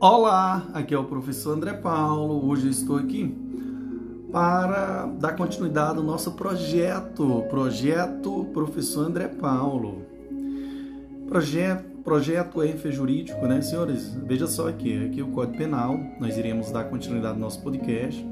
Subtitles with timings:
[0.00, 2.46] Olá, aqui é o professor André Paulo.
[2.48, 3.34] Hoje eu estou aqui
[4.30, 10.02] para dar continuidade ao nosso projeto, projeto Professor André Paulo.
[11.28, 14.12] Projeto, projeto EF Jurídico, né, senhores?
[14.26, 15.96] Veja só aqui, aqui o Código Penal.
[16.20, 18.22] Nós iremos dar continuidade ao nosso podcast,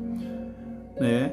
[1.00, 1.32] né?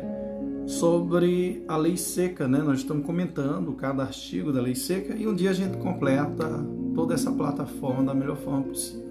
[0.67, 2.59] Sobre a lei seca, né?
[2.59, 6.47] Nós estamos comentando cada artigo da lei seca e um dia a gente completa
[6.93, 9.08] toda essa plataforma da melhor forma possível.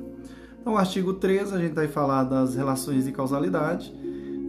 [0.69, 3.91] Então, o artigo 3, a gente vai falar das relações de causalidade.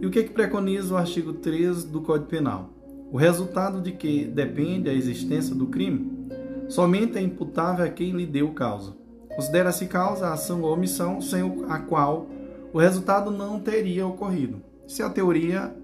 [0.02, 2.68] E o que, é que preconiza o artigo 3 do Código Penal?
[3.10, 6.28] O resultado de que depende a existência do crime
[6.68, 8.92] somente é imputável a quem lhe deu causa.
[9.34, 12.26] Considera-se causa a ação ou omissão sem a qual
[12.70, 14.60] o resultado não teria ocorrido.
[14.86, 15.74] Se a teoria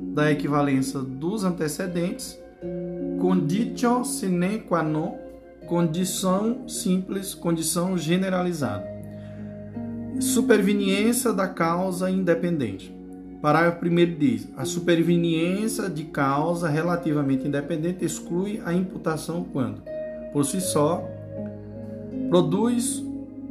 [0.00, 2.40] da equivalência dos antecedentes,
[3.20, 5.18] conditio sine qua non,
[5.66, 8.95] condição simples, condição generalizada.
[10.20, 12.94] Superveniência da causa independente.
[13.40, 19.82] Parágrafo 1 diz: a superveniência de causa relativamente independente exclui a imputação quando,
[20.32, 21.08] por si só,
[22.28, 23.04] produz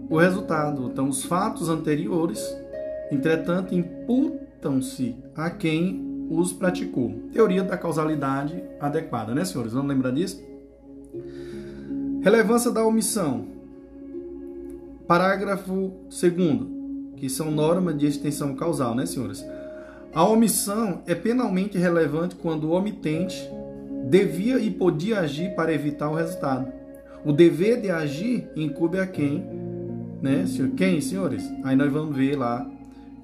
[0.09, 0.89] o resultado.
[0.91, 2.43] Então, os fatos anteriores,
[3.11, 7.13] entretanto, imputam-se a quem os praticou.
[7.31, 9.73] Teoria da causalidade adequada, né, senhores?
[9.73, 10.43] Vamos lembrar disso?
[12.21, 13.54] Relevância da omissão.
[15.07, 16.75] Parágrafo 2
[17.17, 19.45] que são normas de extensão causal, né, senhores?
[20.13, 23.49] A omissão é penalmente relevante quando o omitente
[24.09, 26.71] devia e podia agir para evitar o resultado.
[27.23, 29.45] O dever de agir incube a quem,
[30.21, 30.71] né, senhor?
[30.71, 31.43] Quem, senhores?
[31.63, 32.69] Aí nós vamos ver lá,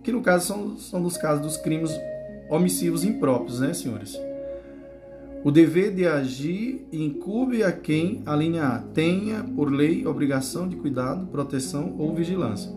[0.04, 1.92] que no caso são, são dos casos dos crimes
[2.50, 4.20] omissivos impróprios, né, senhores?
[5.44, 10.76] O dever de agir incube a quem, a linha A, tenha por lei obrigação de
[10.76, 12.72] cuidado, proteção ou vigilância.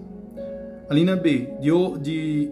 [0.88, 1.70] A linha B, de,
[2.00, 2.50] de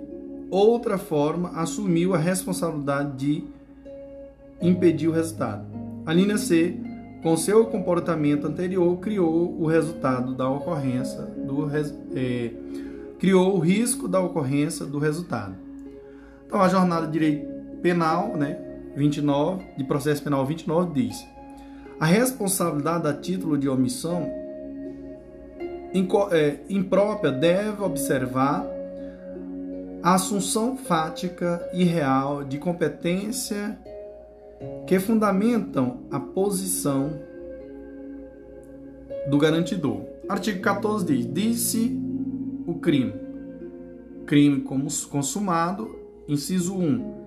[0.51, 3.45] outra forma, assumiu a responsabilidade de
[4.61, 5.65] impedir o resultado.
[6.05, 6.77] A linha C,
[7.23, 11.71] com seu comportamento anterior, criou o resultado da ocorrência do
[12.15, 12.51] é,
[13.19, 15.55] criou o risco da ocorrência do resultado.
[16.47, 17.47] Então, a jornada de direito
[17.81, 21.27] penal, né, 29, de processo penal 29 diz:
[21.99, 24.29] a responsabilidade a título de omissão
[26.33, 28.67] é, imprópria deve observar
[30.03, 33.79] a assunção fática e real de competência
[34.87, 37.13] que fundamentam a posição
[39.29, 40.03] do garantidor.
[40.29, 42.01] Artigo 14 diz: disse
[42.67, 43.15] o crime.
[44.27, 44.61] Crime
[45.09, 45.89] consumado,
[46.27, 47.22] inciso 1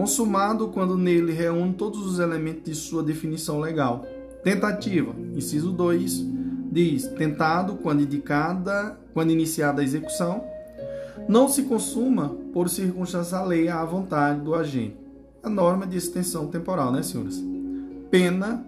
[0.00, 4.06] consumado quando nele reúne todos os elementos de sua definição legal.
[4.42, 6.26] Tentativa, inciso 2,
[6.72, 10.42] diz: tentado quando indicada, quando iniciada a execução,
[11.28, 14.96] não se consuma por circunstância alheia à vontade do agente.
[15.42, 17.44] A norma de extensão temporal, né, senhores?
[18.10, 18.64] Pena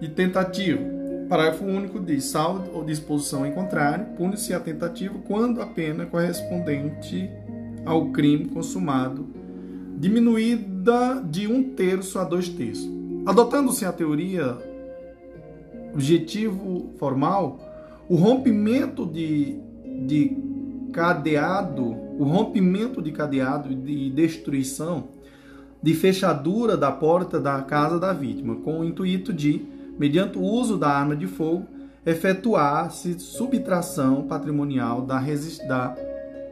[0.00, 0.80] de tentativa.
[1.28, 7.28] Parágrafo único diz: salvo ou disposição em contrário, pune-se a tentativa quando a pena correspondente
[7.84, 9.35] ao crime consumado
[9.96, 12.88] diminuída de um terço a dois terços.
[13.24, 14.56] Adotando-se a teoria
[15.92, 17.58] objetivo formal,
[18.08, 19.58] o rompimento de,
[20.06, 20.36] de
[20.92, 21.84] cadeado,
[22.18, 25.08] o rompimento de cadeado de destruição
[25.82, 29.64] de fechadura da porta da casa da vítima, com o intuito de,
[29.98, 31.66] mediante o uso da arma de fogo,
[32.04, 35.20] efetuar-se subtração patrimonial da,
[35.66, 35.96] da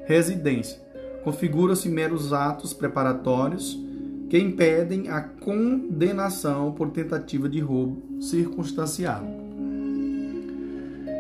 [0.06, 0.84] residência
[1.25, 3.83] configuram-se meros atos preparatórios
[4.29, 9.27] que impedem a condenação por tentativa de roubo circunstanciado.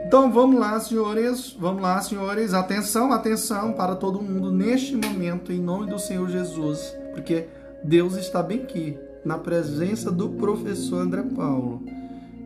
[0.06, 5.58] Então vamos lá, senhores, vamos lá, senhores, atenção, atenção para todo mundo neste momento, em
[5.58, 7.46] nome do Senhor Jesus, porque
[7.82, 11.82] Deus está bem aqui, na presença do professor André Paulo,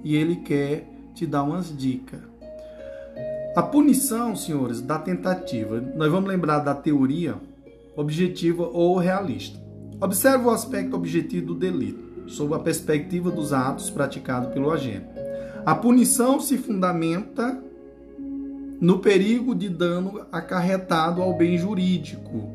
[0.05, 2.21] e ele quer te dar umas dicas.
[3.57, 5.81] A punição, senhores, da tentativa.
[5.97, 7.35] Nós vamos lembrar da teoria
[7.99, 9.59] objetiva ou realista.
[10.01, 15.09] Observe o aspecto objetivo do delito, sob a perspectiva dos atos praticados pelo agente.
[15.67, 17.61] A punição se fundamenta
[18.81, 22.53] no perigo de dano acarretado ao bem jurídico,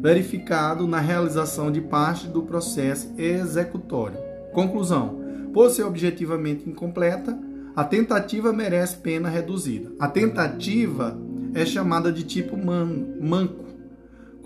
[0.00, 4.16] verificado na realização de parte do processo executório.
[4.54, 5.20] Conclusão:
[5.52, 7.38] por ser objetivamente incompleta,
[7.74, 9.92] a tentativa merece pena reduzida.
[10.00, 11.18] A tentativa
[11.52, 13.65] é chamada de tipo man manco.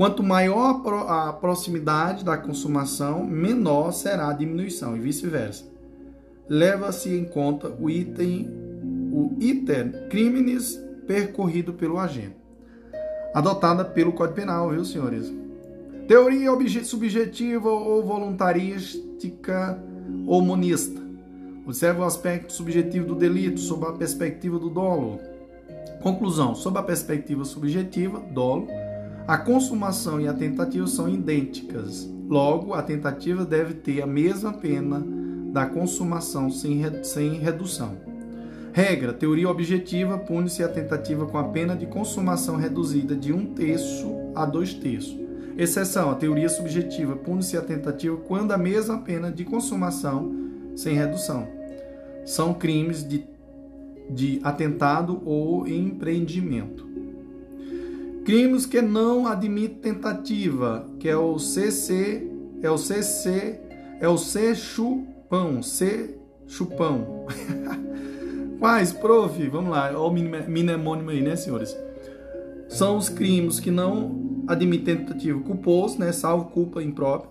[0.01, 0.81] Quanto maior
[1.11, 5.67] a proximidade da consumação, menor será a diminuição e vice-versa.
[6.49, 8.49] Leva-se em conta o item,
[9.13, 12.35] o iter criminis percorrido pelo agente.
[13.35, 15.31] adotada pelo Código Penal, viu, senhores?
[16.09, 16.51] Teoria
[16.83, 19.79] subjetiva ou voluntarística
[20.27, 20.99] ou monista.
[21.67, 25.21] Observe o aspecto subjetivo do delito sob a perspectiva do dolo.
[26.03, 28.67] Conclusão: sob a perspectiva subjetiva, dolo,
[29.27, 32.09] a consumação e a tentativa são idênticas.
[32.29, 35.05] Logo, a tentativa deve ter a mesma pena
[35.53, 37.97] da consumação sem, sem redução.
[38.73, 44.33] Regra: teoria objetiva pune-se a tentativa com a pena de consumação reduzida de um terço
[44.35, 45.19] a dois terços.
[45.57, 50.35] Exceção: a teoria subjetiva pune-se a tentativa quando a mesma pena de consumação
[50.77, 51.49] sem redução.
[52.25, 53.25] São crimes de,
[54.09, 56.89] de atentado ou empreendimento.
[58.25, 62.29] Crimes que não admitem tentativa, que é o CC,
[62.63, 63.59] é o CC,
[64.01, 67.25] é o C chupão, C chupão.
[68.59, 69.49] Quais, prof?
[69.49, 71.75] Vamos lá, olha o mnemônimo aí, né, senhores?
[72.69, 77.31] São os crimes que não admitem tentativa culposo, né, salvo culpa imprópria.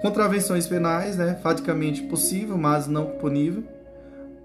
[0.00, 3.64] Contravenções penais, né, faticamente possível, mas não punível.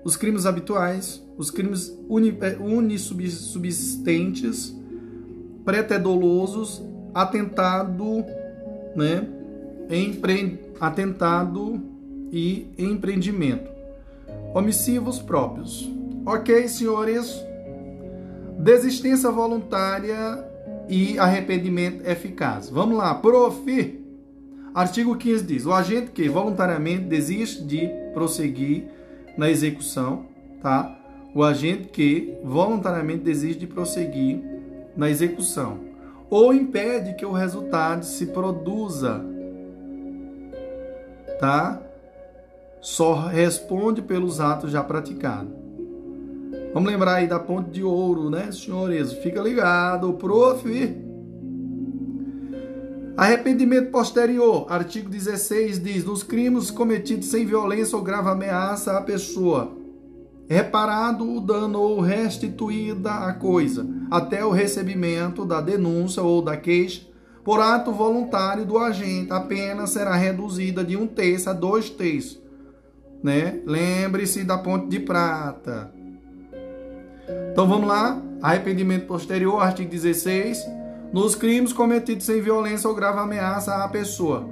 [0.03, 4.75] Os crimes habituais, os crimes unissubsistentes,
[5.67, 6.81] pretedolosos,
[7.13, 8.23] atentado,
[8.95, 9.27] né,
[9.89, 10.61] empre...
[10.79, 11.81] atentado
[12.31, 13.69] e empreendimento.
[14.55, 15.91] Omissivos próprios.
[16.25, 17.43] Ok, senhores?
[18.57, 20.41] Desistência voluntária
[20.87, 22.69] e arrependimento eficaz.
[22.69, 24.01] Vamos lá, prof.
[24.73, 28.85] Artigo 15 diz: o agente que voluntariamente desiste de prosseguir
[29.37, 30.27] na execução,
[30.61, 30.97] tá?
[31.35, 34.56] O agente que voluntariamente desiste de prosseguir
[34.97, 35.87] na execução
[36.29, 39.23] ou impede que o resultado se produza,
[41.39, 41.81] tá?
[42.81, 45.51] Só responde pelos atos já praticados.
[46.73, 49.13] Vamos lembrar aí da ponte de ouro, né, senhores?
[49.13, 50.67] Fica ligado, prof.
[53.15, 54.67] Arrependimento posterior.
[54.69, 59.76] Artigo 16 diz: nos crimes cometidos sem violência ou grave ameaça à pessoa,
[60.47, 67.05] reparado o dano ou restituída a coisa, até o recebimento da denúncia ou da queixa,
[67.43, 72.41] por ato voluntário do agente, a pena será reduzida de um terço a dois terços.
[73.23, 73.61] Né?
[73.65, 75.91] Lembre-se da ponte de prata.
[77.51, 78.21] Então vamos lá.
[78.41, 80.63] Arrependimento posterior, artigo 16.
[81.11, 84.47] Nos crimes cometidos sem violência ou grave ameaça à pessoa,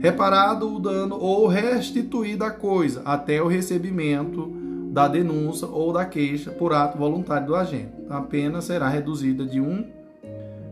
[0.00, 4.61] reparado o dano ou restituída a coisa, até o recebimento
[4.92, 7.92] da denúncia ou da queixa por ato voluntário do agente.
[8.10, 9.86] A pena será reduzida de um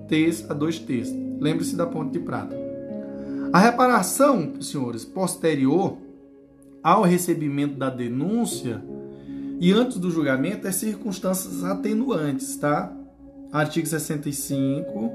[0.07, 1.17] terço a dois terços.
[1.41, 2.55] Lembre-se da ponte de prata.
[3.51, 5.97] A reparação, senhores, posterior
[6.83, 8.85] ao recebimento da denúncia
[9.59, 12.93] e antes do julgamento é circunstâncias atenuantes, tá?
[13.51, 15.13] Artigo 65.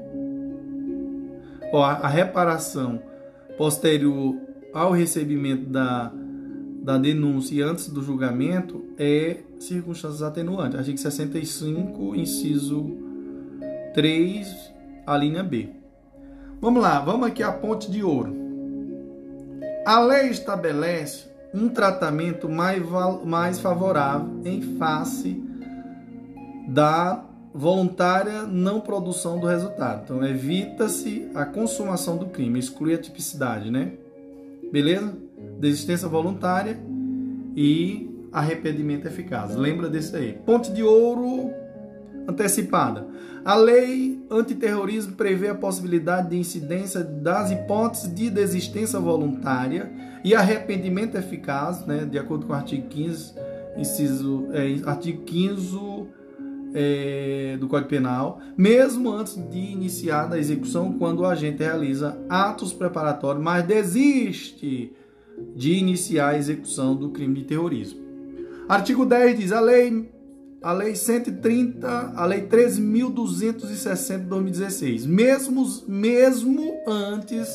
[1.72, 3.00] Ó, a reparação
[3.56, 4.36] posterior
[4.74, 6.12] ao recebimento da
[6.86, 10.78] da denúncia antes do julgamento é circunstâncias atenuantes.
[10.78, 12.96] Artigo 65, inciso
[13.92, 14.72] 3,
[15.04, 15.70] a linha B.
[16.60, 18.32] Vamos lá, vamos aqui à ponte de ouro.
[19.84, 22.80] A lei estabelece um tratamento mais,
[23.24, 25.42] mais favorável em face
[26.68, 30.04] da voluntária não produção do resultado.
[30.04, 33.94] Então, evita-se a consumação do crime, exclui a tipicidade, né?
[34.70, 35.25] Beleza?
[35.58, 36.78] Desistência voluntária
[37.54, 39.54] e arrependimento eficaz.
[39.54, 40.38] Lembra desse aí.
[40.44, 41.50] Ponte de ouro
[42.28, 43.06] antecipada.
[43.44, 49.90] A lei antiterrorismo prevê a possibilidade de incidência das hipóteses de desistência voluntária
[50.24, 53.34] e arrependimento eficaz, né, de acordo com o artigo 15,
[53.76, 55.78] inciso, é, artigo 15
[56.74, 62.72] é, do Código Penal, mesmo antes de iniciar a execução, quando o agente realiza atos
[62.72, 64.92] preparatórios, mas desiste
[65.54, 68.00] de iniciar a execução do crime de terrorismo.
[68.68, 70.08] Artigo 10 diz: a lei
[70.62, 77.48] a lei 130, a lei 13.260 de 2016, mesmo, mesmo antes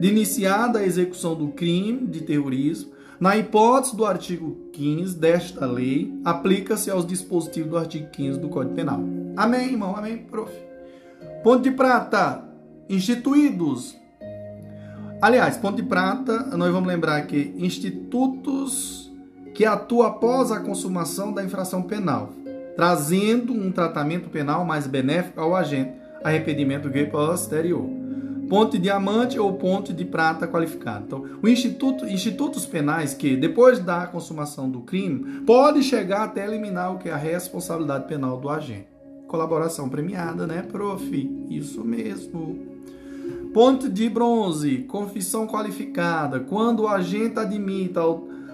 [0.00, 6.12] de iniciada a execução do crime de terrorismo, na hipótese do artigo 15 desta lei,
[6.24, 9.00] aplica-se aos dispositivos do artigo 15 do Código Penal.
[9.36, 9.94] Amém, irmão?
[9.94, 10.50] Amém, prof.
[11.44, 12.48] Ponto de prata.
[12.88, 13.96] Instituídos
[15.22, 19.12] Aliás, ponto de prata, nós vamos lembrar que institutos
[19.52, 22.32] que atuam após a consumação da infração penal,
[22.74, 25.92] trazendo um tratamento penal mais benéfico ao agente,
[26.24, 27.84] arrependimento gay posterior.
[28.48, 31.04] Ponte de diamante ou ponte de prata qualificado.
[31.06, 36.94] Então, o instituto, institutos penais que, depois da consumação do crime, pode chegar até eliminar
[36.94, 38.88] o que é a responsabilidade penal do agente.
[39.28, 41.46] colaboração premiada, né, prof?
[41.48, 42.69] Isso mesmo.
[43.52, 46.38] Ponto de bronze, confissão qualificada.
[46.38, 48.00] Quando o agente admita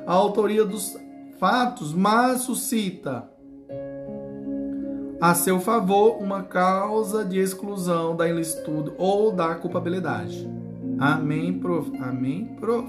[0.07, 0.97] a autoria dos
[1.39, 3.29] fatos, mas suscita
[5.21, 10.49] a seu favor uma causa de exclusão da ilicitude ou da culpabilidade.
[10.99, 11.91] Amém, prof.
[11.99, 12.89] Amém, prof.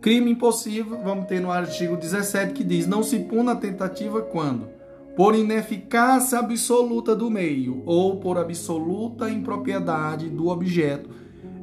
[0.00, 4.73] Crime impossível, vamos ter no artigo 17 que diz: não se puna a tentativa quando
[5.16, 11.10] por ineficácia absoluta do meio ou por absoluta impropriedade do objeto,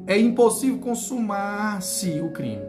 [0.07, 2.63] é impossível consumar-se o crime.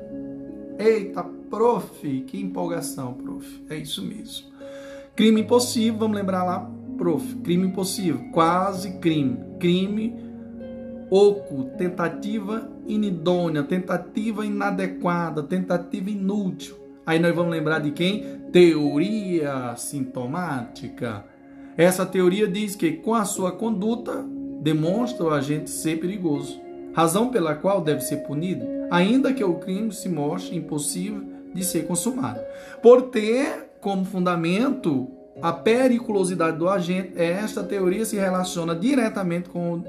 [0.79, 3.65] Eita, prof, que empolgação, prof.
[3.71, 4.51] É isso mesmo.
[5.15, 7.37] Crime impossível, vamos lembrar lá, prof.
[7.37, 9.39] Crime impossível, quase crime.
[9.61, 10.33] Crime
[11.11, 16.82] oco, tentativa inidônea, tentativa inadequada, tentativa inútil.
[17.05, 18.41] Aí nós vamos lembrar de quem?
[18.53, 21.25] Teoria sintomática.
[21.77, 24.25] Essa teoria diz que com a sua conduta
[24.61, 26.61] demonstra o agente ser perigoso,
[26.93, 31.87] razão pela qual deve ser punido, ainda que o crime se mostre impossível de ser
[31.87, 32.41] consumado.
[32.81, 35.09] Por ter como fundamento
[35.41, 39.83] a periculosidade do agente, esta teoria se relaciona diretamente com,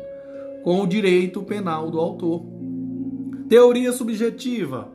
[0.63, 2.43] com o direito penal do autor.
[3.47, 4.92] Teoria subjetiva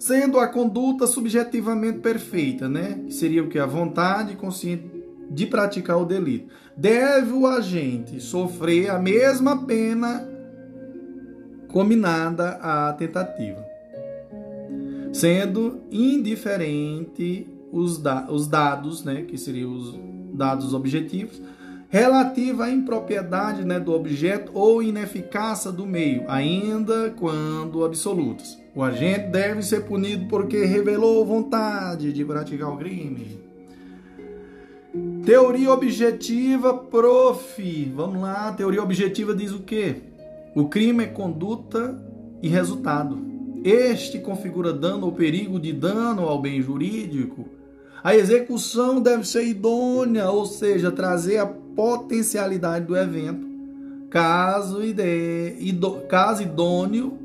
[0.00, 3.02] sendo a conduta subjetivamente perfeita, né?
[3.06, 3.58] Que seria o que?
[3.58, 4.90] A vontade consciente
[5.30, 6.48] de praticar o delito.
[6.74, 10.26] Deve o agente sofrer a mesma pena
[11.68, 13.62] combinada à tentativa,
[15.12, 19.22] sendo indiferente os, da os dados, né?
[19.22, 20.00] Que seriam os
[20.32, 21.42] dados objetivos,
[21.90, 28.59] relativa à impropriedade né, do objeto ou ineficácia do meio, ainda quando absolutos.
[28.74, 33.40] O agente deve ser punido porque revelou vontade de praticar o crime.
[35.24, 37.92] Teoria objetiva, prof.
[37.94, 39.96] Vamos lá, teoria objetiva diz o quê?
[40.54, 42.00] O crime é conduta
[42.40, 43.18] e resultado.
[43.64, 47.48] Este configura dano ou perigo de dano ao bem jurídico.
[48.02, 53.46] A execução deve ser idônea, ou seja, trazer a potencialidade do evento.
[54.08, 57.19] Caso, ide, ido, caso idôneo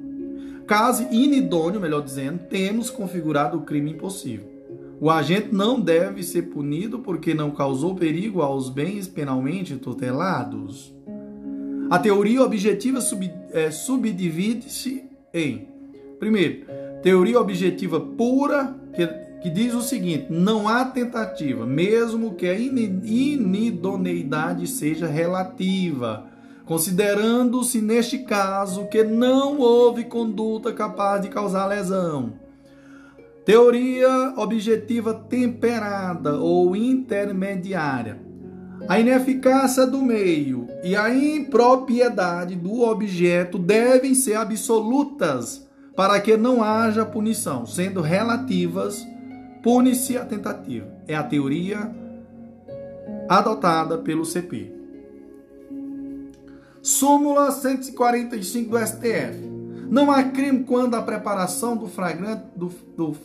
[0.68, 4.52] Caso inidôneo, melhor dizendo, temos configurado o crime impossível.
[5.00, 10.94] O agente não deve ser punido porque não causou perigo aos bens penalmente tutelados.
[11.90, 15.04] A teoria objetiva sub, é, subdivide-se
[15.34, 15.68] em,
[16.18, 16.66] primeiro,
[17.04, 19.06] teoria objetiva pura, que,
[19.44, 26.34] que diz o seguinte: não há tentativa, mesmo que a inidoneidade seja relativa
[26.66, 32.34] considerando-se neste caso que não houve conduta capaz de causar lesão.
[33.46, 38.20] Teoria objetiva temperada ou intermediária.
[38.88, 46.64] A ineficácia do meio e a impropriedade do objeto devem ser absolutas para que não
[46.64, 49.08] haja punição, sendo relativas,
[49.64, 50.88] pune-se a tentativa.
[51.08, 51.90] É a teoria
[53.30, 54.75] adotada pelo CP.
[56.86, 59.40] Súmula 145 do STF.
[59.90, 63.18] Não há crime quando a preparação do flagrante, do, do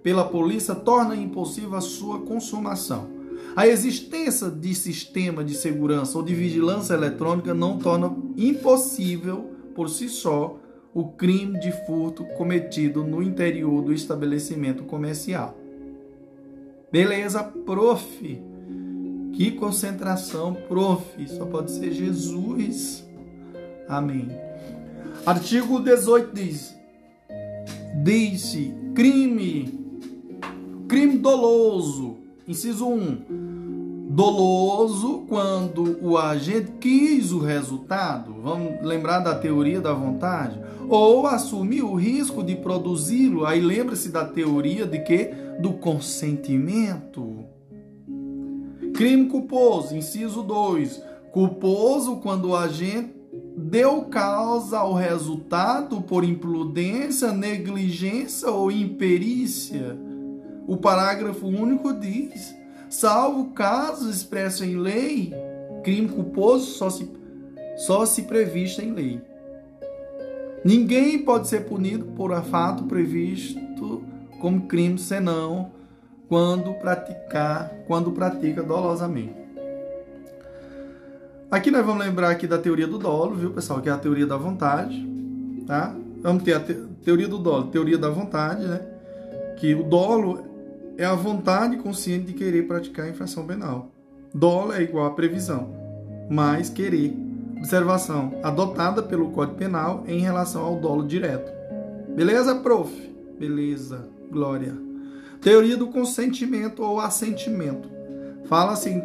[0.00, 3.08] pela polícia torna impossível a sua consumação.
[3.56, 10.08] A existência de sistema de segurança ou de vigilância eletrônica não torna impossível, por si
[10.08, 10.56] só,
[10.94, 15.58] o crime de furto cometido no interior do estabelecimento comercial.
[16.92, 18.40] Beleza, prof.
[19.36, 21.28] Que concentração, prof.
[21.28, 23.06] Só pode ser Jesus.
[23.86, 24.30] Amém.
[25.26, 26.74] Artigo 18 diz:
[28.02, 29.78] Diz-se crime,
[30.88, 32.16] crime doloso.
[32.48, 34.06] Inciso 1.
[34.08, 41.90] Doloso quando o agente quis o resultado, vamos lembrar da teoria da vontade, ou assumiu
[41.90, 43.44] o risco de produzi-lo.
[43.44, 45.30] Aí lembra-se da teoria de que?
[45.60, 47.55] Do consentimento.
[48.96, 51.02] Crime culposo, inciso 2.
[51.30, 53.14] Culposo quando o agente
[53.54, 59.98] deu causa ao resultado por imprudência, negligência ou imperícia.
[60.66, 62.56] O parágrafo único diz:
[62.88, 65.30] salvo caso expresso em lei,
[65.84, 67.06] crime culposo só se,
[67.76, 69.20] só se previsto em lei.
[70.64, 74.02] Ninguém pode ser punido por fato previsto
[74.40, 75.75] como crime senão
[76.28, 79.46] quando praticar, quando pratica dolosamente.
[81.50, 84.26] Aqui nós vamos lembrar aqui da teoria do dolo, viu, pessoal, que é a teoria
[84.26, 85.06] da vontade,
[85.66, 85.94] tá?
[86.20, 88.80] Vamos ter a te teoria do dolo, teoria da vontade, né?
[89.56, 90.44] Que o dolo
[90.98, 93.92] é a vontade consciente de querer praticar a infração penal.
[94.34, 95.72] Dolo é igual a previsão,
[96.28, 97.16] mais querer.
[97.58, 101.50] Observação adotada pelo Código Penal em relação ao dolo direto.
[102.14, 102.92] Beleza, prof?
[103.38, 104.85] Beleza, glória.
[105.46, 107.88] Teoria do consentimento ou assentimento.
[108.46, 109.02] Fala-se em,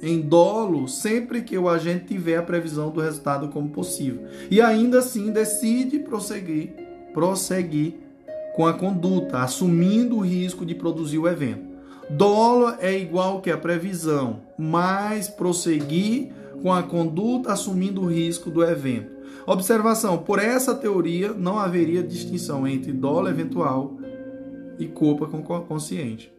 [0.00, 5.00] em dolo sempre que o agente tiver a previsão do resultado como possível e ainda
[5.00, 6.72] assim decide prosseguir,
[7.12, 7.96] prosseguir
[8.56, 11.66] com a conduta, assumindo o risco de produzir o evento.
[12.08, 16.32] Dolo é igual que a previsão, mais prosseguir
[16.62, 19.12] com a conduta assumindo o risco do evento.
[19.46, 23.98] Observação: por essa teoria não haveria distinção entre dolo eventual
[24.82, 26.32] e culpa consciente,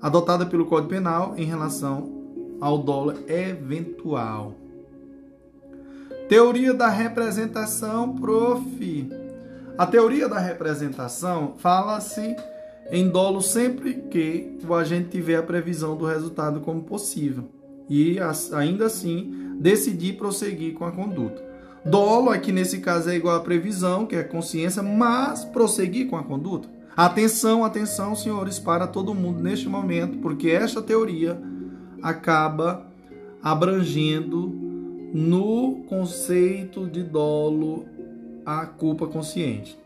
[0.00, 4.54] adotada pelo Código Penal em relação ao dolo eventual.
[6.28, 9.10] Teoria da representação, prof.
[9.76, 12.36] A teoria da representação fala-se
[12.90, 17.44] em dolo sempre que o agente tiver a previsão do resultado como possível
[17.88, 18.18] e
[18.52, 21.42] ainda assim decidir prosseguir com a conduta.
[21.84, 26.22] Dolo aqui nesse caso é igual a previsão, que é consciência, mas prosseguir com a
[26.22, 26.68] conduta.
[26.96, 31.40] Atenção, atenção, senhores, para todo mundo neste momento, porque esta teoria
[32.02, 32.86] acaba
[33.42, 34.48] abrangendo
[35.12, 37.86] no conceito de dolo
[38.44, 39.78] a culpa consciente.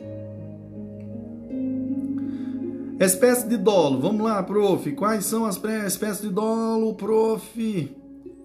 [2.98, 4.00] Espécie de dolo.
[4.00, 4.90] Vamos lá, prof.
[4.92, 7.96] Quais são as espécies de dolo, prof?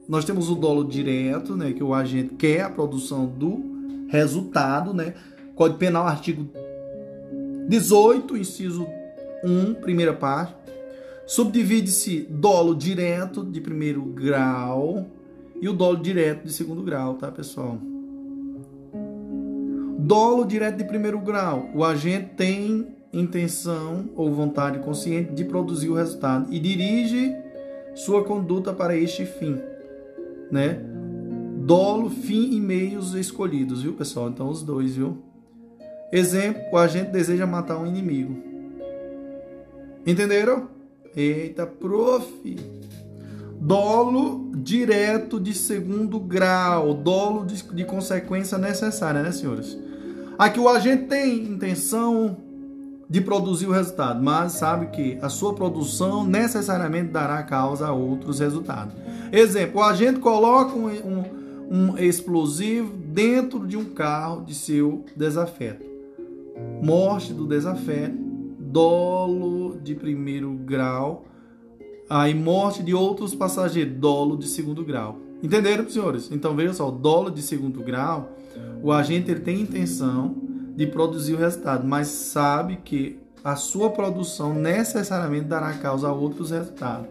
[0.08, 5.14] Nós temos o dolo direto, né, que o agente quer a produção do resultado, né?
[5.56, 6.50] Código Penal, artigo
[7.70, 8.88] 18, inciso
[9.44, 10.56] 1, primeira parte.
[11.28, 15.06] Subdivide-se dolo direto de primeiro grau
[15.62, 17.78] e o dolo direto de segundo grau, tá, pessoal?
[20.00, 21.70] Dolo direto de primeiro grau.
[21.76, 27.36] O agente tem intenção ou vontade consciente de produzir o resultado e dirige
[27.94, 29.60] sua conduta para este fim,
[30.52, 30.82] né?
[31.60, 34.30] Dolo, fim e meios escolhidos, viu, pessoal?
[34.30, 35.29] Então, os dois, viu?
[36.12, 38.36] Exemplo, o agente deseja matar um inimigo.
[40.06, 40.68] Entenderam?
[41.16, 42.26] Eita, prof.
[43.62, 49.78] Dolo direto de segundo grau, dolo de, de consequência necessária, né, senhores?
[50.38, 52.38] Aqui o agente tem intenção
[53.10, 58.40] de produzir o resultado, mas sabe que a sua produção necessariamente dará causa a outros
[58.40, 58.94] resultados.
[59.32, 61.24] Exemplo, o agente coloca um, um,
[61.70, 65.89] um explosivo dentro de um carro de seu desafeto.
[66.82, 68.18] Morte do desafeto,
[68.60, 71.26] dolo de primeiro grau,
[72.10, 75.18] aí morte de outros passageiros, dolo de segundo grau.
[75.42, 76.30] Entenderam, senhores?
[76.32, 78.32] Então veja só, dolo de segundo grau,
[78.82, 80.36] o agente ele tem intenção
[80.76, 86.52] de produzir o resultado, mas sabe que a sua produção necessariamente dará causa a outros
[86.52, 87.08] resultados.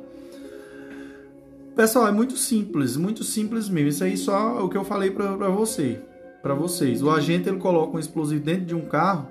[1.74, 3.88] Pessoal, é muito simples, muito simples mesmo.
[3.88, 6.00] Isso aí só é o que eu falei para você,
[6.42, 7.02] para vocês.
[7.02, 9.28] O agente ele coloca um explosivo dentro de um carro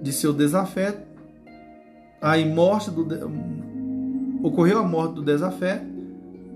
[0.00, 1.06] de seu desafeto.
[2.20, 3.06] Aí morte do
[4.42, 5.86] ocorreu a morte do desafeto,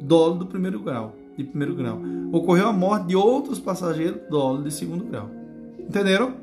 [0.00, 2.00] dolo do primeiro grau, de primeiro grau.
[2.33, 5.29] Ocorreu a morte de outros passageiros, dolo de segundo grau.
[5.79, 6.35] Entenderam?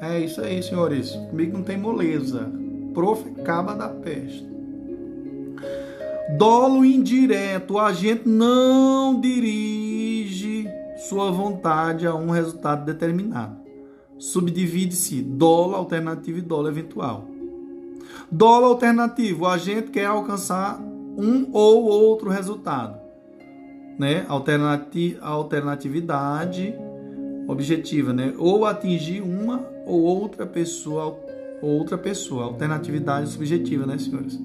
[0.00, 1.12] É isso aí, senhores.
[1.30, 2.50] Comigo não tem moleza.
[2.92, 3.30] Prof.
[3.44, 4.44] Caba da peste.
[6.36, 7.74] Dolo indireto.
[7.74, 10.68] O agente não dirige
[11.08, 13.61] sua vontade a um resultado determinado.
[14.22, 17.26] Subdivide-se dolo alternativo e dolo eventual.
[18.30, 19.42] Dolo alternativo.
[19.42, 23.00] O agente quer alcançar um ou outro resultado.
[23.98, 24.24] Né?
[24.28, 26.72] Alternati alternatividade
[27.48, 28.32] objetiva, né?
[28.38, 31.18] Ou atingir uma ou outra pessoa,
[31.60, 34.38] outra pessoa, alternatividade subjetiva, né, senhores?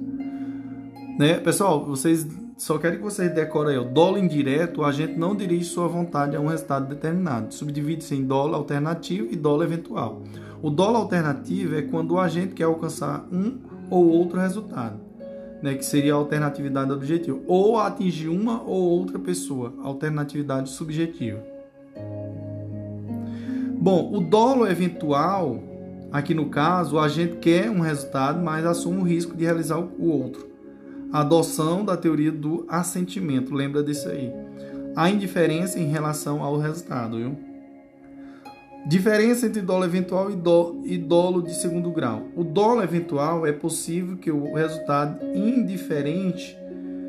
[1.19, 1.35] Né?
[1.35, 2.25] Pessoal, vocês
[2.57, 6.35] só querem que vocês decorem aí, o dolo indireto, a gente não dirige sua vontade
[6.35, 7.53] a um resultado determinado.
[7.53, 10.23] Subdivide-se em dolo alternativo e dolo eventual.
[10.59, 13.59] O dolo alternativo é quando o agente quer alcançar um
[13.91, 14.99] ou outro resultado,
[15.61, 21.39] né, que seria a alternatividade objetiva, ou atingir uma ou outra pessoa, alternatividade subjetiva.
[23.79, 25.61] Bom, o dolo eventual,
[26.11, 30.09] aqui no caso, o agente quer um resultado, mas assume o risco de realizar o
[30.09, 30.46] outro.
[31.11, 34.31] Adoção da teoria do assentimento, lembra disso aí.
[34.95, 37.37] A indiferença em relação ao resultado, viu?
[38.87, 42.23] Diferença entre dolo eventual e dolo de segundo grau.
[42.35, 46.57] O dolo eventual é possível que o resultado indiferente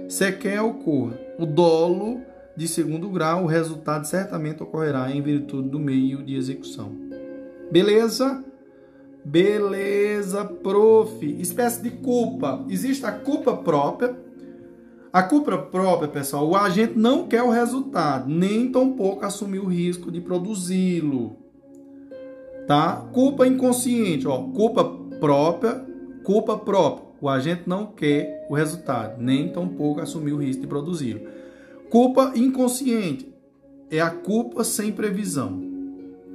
[0.08, 1.18] sequer ocorra.
[1.38, 2.20] O dolo
[2.56, 6.90] de segundo grau, o resultado certamente ocorrerá em virtude do meio de execução.
[7.70, 8.44] Beleza?
[9.24, 11.24] Beleza, prof.
[11.40, 12.64] Espécie de culpa.
[12.68, 14.16] Existe a culpa própria,
[15.10, 20.12] A culpa própria, pessoal, o agente não quer o resultado, nem tampouco assumir o risco
[20.12, 21.36] de produzi-lo.
[22.66, 23.08] Tá?
[23.12, 24.84] Culpa inconsciente, ó, culpa
[25.18, 25.82] própria,
[26.22, 27.08] culpa própria.
[27.20, 31.22] O agente não quer o resultado, nem tampouco assumir o risco de produzi-lo.
[31.88, 33.34] Culpa inconsciente
[33.90, 35.67] é a culpa sem previsão.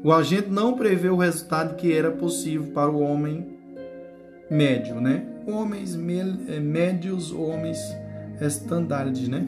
[0.03, 3.47] O agente não prevê o resultado que era possível para o homem
[4.51, 5.25] médio, né?
[5.47, 7.79] Homens eh, médios, homens
[8.41, 9.47] estándares, né?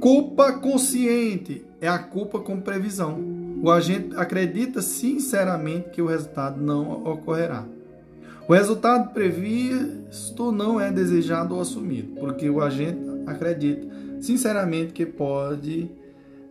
[0.00, 3.22] Culpa consciente é a culpa com previsão.
[3.62, 7.66] O agente acredita sinceramente que o resultado não ocorrerá.
[8.48, 13.86] O resultado previsto não é desejado ou assumido, porque o agente acredita
[14.18, 15.90] sinceramente que pode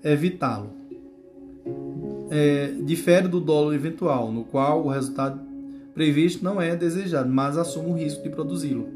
[0.04, 0.77] evitá-lo.
[2.30, 5.40] É, difere do dolo eventual, no qual o resultado
[5.94, 8.88] previsto não é desejado, mas assume o risco de produzi-lo.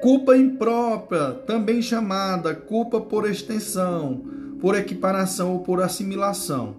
[0.00, 4.20] Culpa imprópria, também chamada culpa por extensão,
[4.60, 6.76] por equiparação ou por assimilação.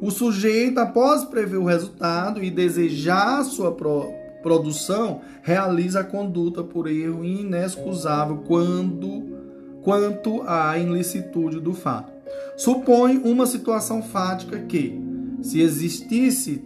[0.00, 6.86] O sujeito, após prever o resultado e desejar sua pro produção, realiza a conduta por
[6.86, 9.36] erro inexcusável quando
[9.82, 12.12] quanto à ilicitude do fato.
[12.56, 15.00] Supõe uma situação fática que,
[15.42, 16.64] se existisse,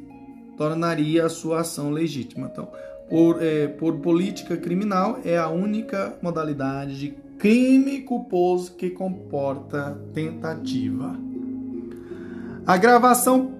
[0.56, 2.48] tornaria a sua ação legítima.
[2.52, 2.68] Então,
[3.08, 11.18] por, é, por política criminal é a única modalidade de crime culposo que comporta tentativa.
[12.64, 13.52] A gravação,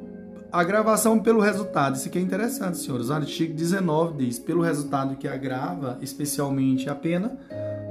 [0.53, 3.11] a gravação pelo resultado, isso aqui é interessante, senhores.
[3.11, 7.37] O artigo 19 diz: pelo resultado que agrava, especialmente a pena,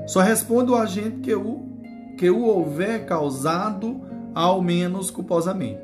[0.07, 1.70] só responde o agente que o,
[2.21, 3.99] que o houver causado
[4.35, 5.81] ao menos culposamente.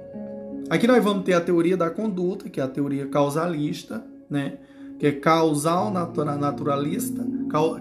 [0.70, 4.60] Aqui nós vamos ter a teoria da conduta, que é a teoria causalista, né?
[5.00, 7.26] que é causal naturalista,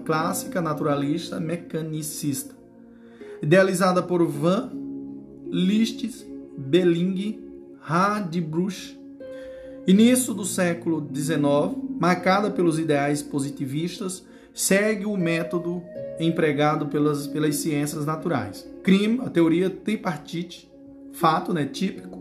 [0.03, 2.55] clássica naturalista, mecanicista.
[3.43, 4.71] Idealizada por Van
[5.51, 6.25] Liszt,
[6.57, 7.39] Belling,
[7.79, 8.99] Radbruch.
[9.85, 14.25] Início do século XIX, marcada pelos ideais positivistas,
[14.57, 15.83] segue o método
[16.19, 18.67] empregado pelas, pelas ciências naturais.
[18.81, 20.67] Crime, a teoria tripartite,
[21.13, 22.17] fato né, típico,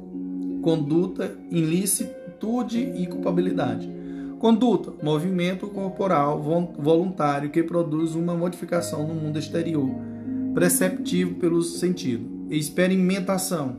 [0.61, 3.91] conduta, ilicitude e culpabilidade.
[4.39, 6.43] Conduta, movimento corporal
[6.79, 9.89] voluntário que produz uma modificação no mundo exterior,
[10.55, 12.29] perceptível pelo sentido.
[12.51, 13.79] Experimentação.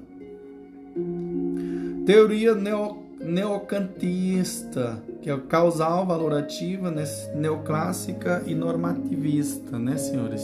[2.08, 6.94] Teoria neo, neocantista, que é causal, valorativa,
[7.36, 10.44] neoclássica e normativista, né, senhores?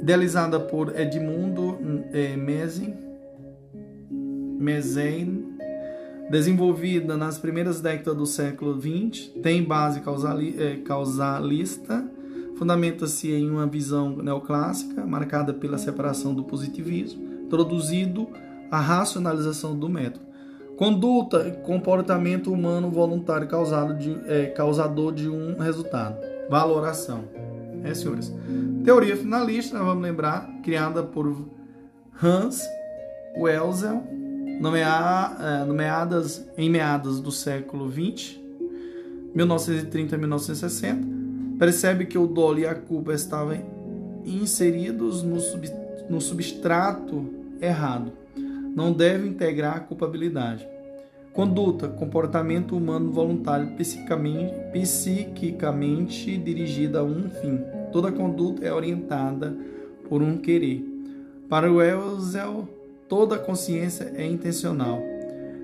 [0.00, 1.78] Idealizada por Edmundo
[2.12, 2.94] eh, Mezen,
[4.58, 5.54] Mezen
[6.30, 12.04] desenvolvida nas primeiras décadas do século XX, tem base causali, é, causalista,
[12.56, 18.28] fundamenta-se em uma visão neoclássica, marcada pela separação do positivismo, introduzido
[18.70, 20.24] a racionalização do método.
[20.76, 26.16] Conduta, comportamento humano voluntário causado de, é, causador de um resultado.
[26.48, 27.24] Valoração.
[27.84, 28.32] É, senhores.
[28.82, 31.48] Teoria finalista, vamos lembrar, criada por
[32.22, 32.62] Hans
[33.36, 38.40] Welser é, nomeadas em meados do século XX,
[39.34, 41.06] 1930 a 1960,
[41.58, 43.58] percebe que o dolo e a culpa estavam
[44.24, 45.68] inseridos no, sub,
[46.08, 47.28] no substrato
[47.60, 48.12] errado.
[48.74, 50.66] Não deve integrar a culpabilidade.
[51.32, 57.60] Conduta, comportamento humano voluntário psiquicamente, psiquicamente dirigida a um fim.
[57.92, 59.56] Toda conduta é orientada
[60.08, 60.84] por um querer.
[61.48, 62.68] Para o Elzel,
[63.08, 65.00] Toda consciência é intencional.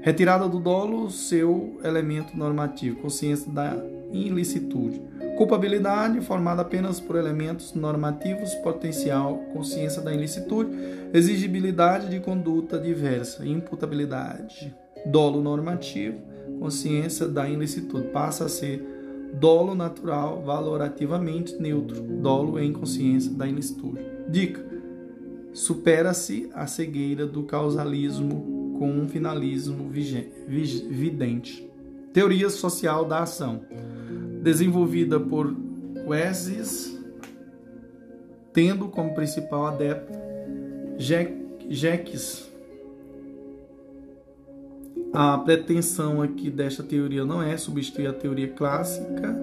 [0.03, 3.77] Retirada do dolo, seu elemento normativo, consciência da
[4.13, 5.01] ilicitude.
[5.37, 10.71] Culpabilidade, formada apenas por elementos normativos, potencial, consciência da ilicitude,
[11.13, 14.75] exigibilidade de conduta diversa, imputabilidade.
[15.07, 16.19] Dolo normativo,
[16.59, 18.85] consciência da ilicitude, passa a ser
[19.33, 24.01] dolo natural, valorativamente neutro, dolo em consciência da ilicitude.
[24.29, 24.65] Dica:
[25.53, 31.69] supera-se a cegueira do causalismo com um finalismo vidente.
[32.13, 33.63] Teoria social da ação,
[34.43, 35.55] desenvolvida por
[36.07, 36.99] Wesses,
[38.53, 40.19] tendo como principal adepto
[41.69, 42.51] Jacques.
[45.13, 49.37] A pretensão aqui desta teoria não é substituir a teoria clássica,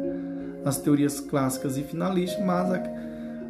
[0.64, 2.80] as teorias clássicas e finalistas, mas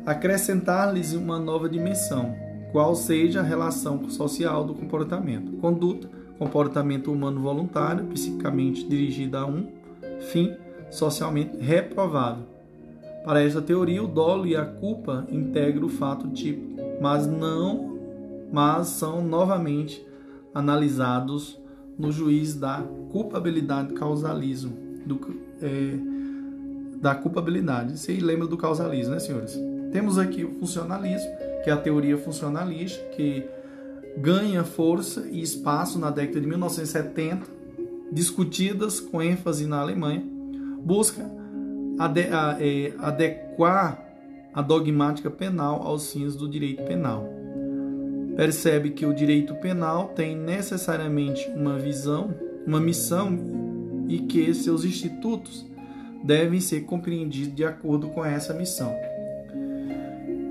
[0.05, 2.35] acrescentar-lhes uma nova dimensão,
[2.71, 5.51] qual seja a relação social do comportamento.
[5.57, 9.67] Conduta, comportamento humano voluntário, psicicamente dirigido a um
[10.31, 10.55] fim
[10.89, 12.43] socialmente reprovável.
[13.23, 17.97] Para esta teoria, o dolo e a culpa integram o fato típico, mas não,
[18.51, 20.05] mas são novamente
[20.53, 21.59] analisados
[21.97, 24.73] no juiz da culpabilidade causalismo,
[25.05, 25.19] do,
[25.61, 25.97] é,
[27.01, 27.97] da culpabilidade.
[27.97, 29.59] Você lembra do causalismo, né, senhores?
[29.91, 31.29] Temos aqui o funcionalismo,
[31.63, 33.43] que é a teoria funcionalista, que
[34.17, 37.45] ganha força e espaço na década de 1970,
[38.11, 40.36] discutidas com ênfase na Alemanha,
[40.87, 41.29] busca
[41.99, 44.01] ade a, é, adequar
[44.53, 47.27] a dogmática penal aos fins do direito penal.
[48.37, 52.33] Percebe que o direito penal tem necessariamente uma visão,
[52.65, 53.37] uma missão
[54.07, 55.65] e que seus institutos
[56.23, 58.95] devem ser compreendidos de acordo com essa missão.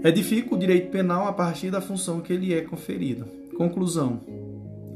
[0.04, 3.26] Edifica o direito penal a partir da função que lhe é conferida.
[3.56, 4.20] Conclusão: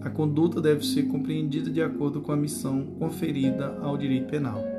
[0.02, 4.69] a conduta deve ser compreendida de acordo com a missão conferida ao direito penal.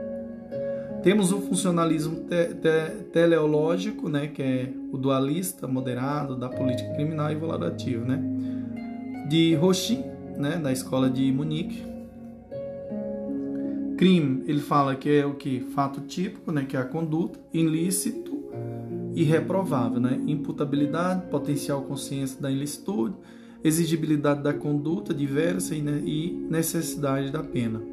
[1.03, 7.31] Temos o funcionalismo te te teleológico, né, que é o dualista moderado da política criminal
[7.31, 8.21] e valorativa, né,
[9.27, 10.03] de Rochin,
[10.37, 11.83] né, da escola de Munique.
[13.97, 18.39] Crime, ele fala que é o que fato típico, né, que é a conduta, ilícito
[19.15, 23.15] e reprovável, né, imputabilidade, potencial consciência da ilicitude,
[23.63, 27.90] exigibilidade da conduta diversa e necessidade da pena.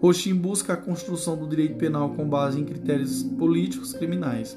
[0.00, 4.56] Roxin busca a construção do direito penal com base em critérios políticos criminais.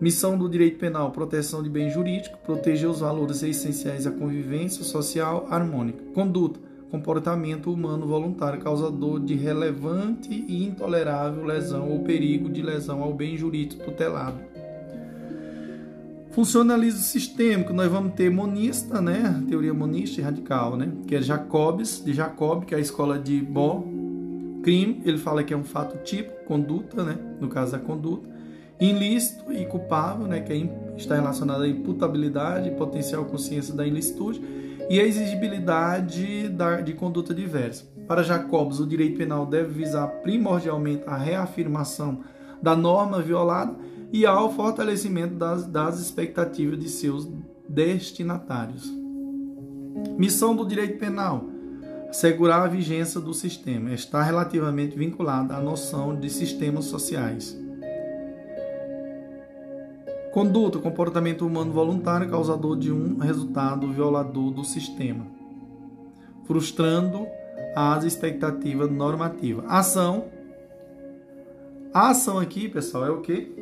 [0.00, 5.46] Missão do direito penal: proteção de bem jurídico, proteger os valores essenciais à convivência social
[5.48, 6.04] harmônica.
[6.12, 13.14] Conduta: comportamento humano voluntário causador de relevante e intolerável lesão ou perigo de lesão ao
[13.14, 14.38] bem jurídico tutelado.
[16.32, 19.40] Funcionalismo sistêmico, nós vamos ter monista, né?
[19.48, 20.92] Teoria monista e radical, né?
[21.06, 23.93] Que é Jacobs, de Jacob, que é a escola de Bo,
[24.64, 27.18] Crime, ele fala que é um fato tipo, conduta, né?
[27.38, 28.26] no caso da conduta.
[28.80, 30.40] Ilícito e culpável, né?
[30.40, 34.40] que é, está relacionado à imputabilidade potencial consciência da ilicitude.
[34.88, 37.84] E a exigibilidade da, de conduta diversa.
[38.08, 42.20] Para Jacobs, o direito penal deve visar primordialmente a reafirmação
[42.62, 43.76] da norma violada
[44.10, 47.28] e ao fortalecimento das, das expectativas de seus
[47.68, 48.90] destinatários.
[50.16, 51.53] Missão do direito penal
[52.14, 57.60] Segurar a vigência do sistema está relativamente vinculada à noção de sistemas sociais.
[60.32, 65.26] Conduta, comportamento humano voluntário causador de um resultado violador do sistema,
[66.44, 67.26] frustrando
[67.74, 69.64] as expectativas normativas.
[69.66, 70.26] Ação.
[71.92, 73.52] A ação aqui, pessoal, é o que?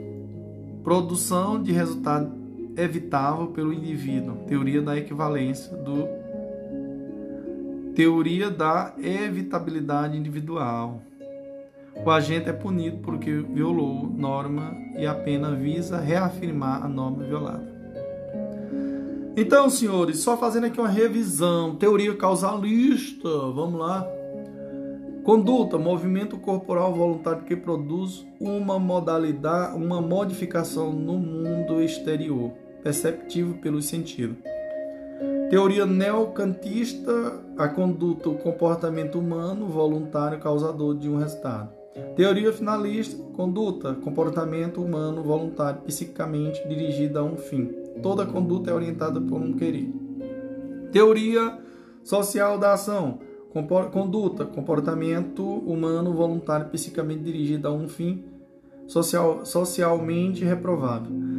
[0.85, 2.31] Produção de resultado
[2.77, 4.45] evitável pelo indivíduo.
[4.47, 6.22] Teoria da equivalência do
[7.95, 11.03] Teoria da evitabilidade individual.
[12.05, 17.71] O agente é punido porque violou norma e a pena visa reafirmar a norma violada.
[19.37, 21.77] Então, senhores, só fazendo aqui uma revisão.
[21.77, 24.07] Teoria causalista, vamos lá.
[25.23, 32.53] Conduta, movimento corporal voluntário que produz uma modalidade, uma modificação no mundo exterior,
[32.83, 34.37] perceptível pelos sentidos.
[35.53, 41.69] Teoria neocantista, a conduta, o comportamento humano voluntário causador de um resultado.
[42.17, 47.67] Teoria finalista, conduta, comportamento humano voluntário psiquicamente dirigida a um fim.
[48.03, 49.93] Toda conduta é orientada por um querer.
[50.91, 51.59] Teoria
[52.03, 53.19] social da ação,
[53.93, 58.25] conduta, comportamento humano voluntário psicamente dirigido a um fim
[58.87, 61.32] social, socialmente reprovável.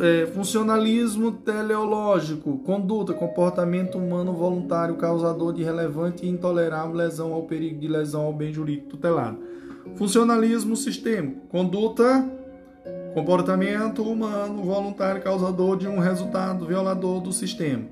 [0.00, 7.80] É, funcionalismo teleológico, conduta, comportamento humano voluntário causador de relevante e intolerável lesão ao perigo
[7.80, 9.38] de lesão ao bem jurídico tutelado.
[9.96, 12.28] Funcionalismo sistêmico, conduta,
[13.14, 17.84] comportamento humano voluntário causador de um resultado violador do sistema,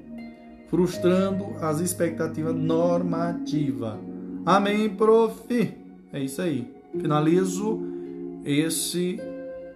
[0.68, 3.94] frustrando as expectativas normativas.
[4.44, 5.74] Amém, prof.
[6.12, 6.70] É isso aí.
[7.00, 7.80] Finalizo
[8.44, 9.20] esse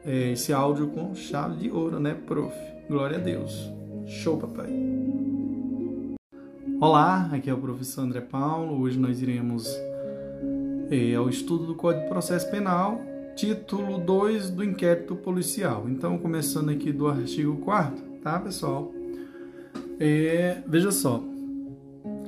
[0.07, 2.55] esse áudio com chave de ouro, né, prof?
[2.89, 3.73] Glória a Deus.
[4.07, 4.69] Show, papai.
[6.81, 8.81] Olá, aqui é o professor André Paulo.
[8.83, 9.67] Hoje nós iremos
[10.91, 13.01] é, ao estudo do Código de Processo Penal,
[13.35, 15.87] título 2 do inquérito policial.
[15.89, 18.93] Então, começando aqui do artigo 4 tá, pessoal?
[20.01, 21.23] É, veja só.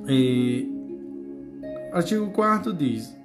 [0.06, 0.64] É,
[1.92, 3.15] artigo 4 diz: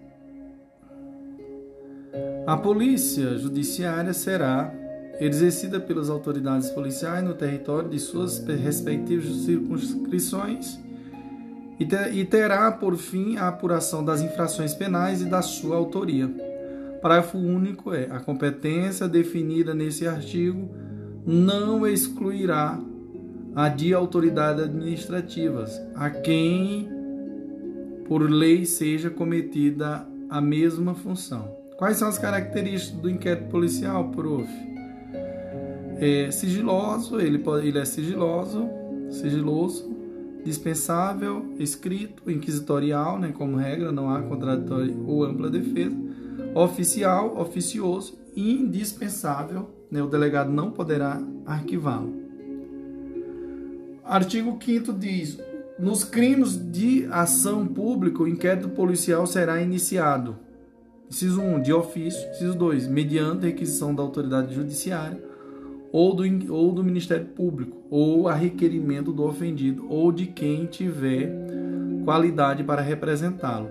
[2.45, 4.73] a polícia judiciária será
[5.19, 10.79] exercida pelas autoridades policiais no território de suas respectivas circunscrições
[12.13, 16.29] e terá por fim a apuração das infrações penais e da sua autoria.
[17.01, 20.69] Parágrafo único é: a competência definida nesse artigo
[21.25, 22.79] não excluirá
[23.55, 26.87] a de autoridades administrativas, a quem
[28.07, 31.60] por lei seja cometida a mesma função.
[31.81, 34.47] Quais são as características do inquérito policial, prof?
[35.97, 38.69] É sigiloso, ele, pode, ele é sigiloso,
[39.09, 39.91] sigiloso,
[40.45, 45.97] dispensável, escrito, inquisitorial, né, como regra, não há contraditório ou ampla defesa,
[46.53, 52.13] oficial, oficioso, indispensável, né, o delegado não poderá arquivá-lo.
[54.03, 55.39] Artigo 5 diz:
[55.79, 60.50] nos crimes de ação pública, o inquérito policial será iniciado.
[61.11, 62.29] Inciso 1, de ofício.
[62.29, 65.21] Inciso 2, mediante requisição da autoridade judiciária
[65.91, 71.29] ou do, ou do Ministério Público, ou a requerimento do ofendido ou de quem tiver
[72.05, 73.69] qualidade para representá-lo.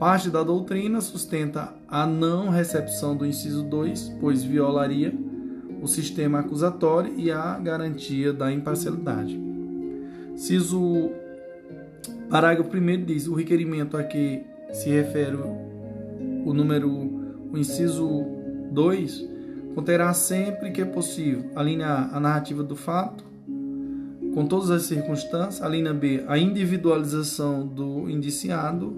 [0.00, 5.14] Parte da doutrina sustenta a não recepção do inciso 2, pois violaria
[5.80, 9.40] o sistema acusatório e a garantia da imparcialidade.
[10.34, 11.12] Inciso
[12.28, 15.36] parágrafo 1 diz: o requerimento a que se refere
[16.46, 16.88] o número
[17.52, 18.24] o inciso
[18.70, 19.28] 2
[19.74, 23.24] conterá sempre que é possível a linha A, a narrativa do fato,
[24.32, 28.94] com todas as circunstâncias, a linha B, a individualização do indiciado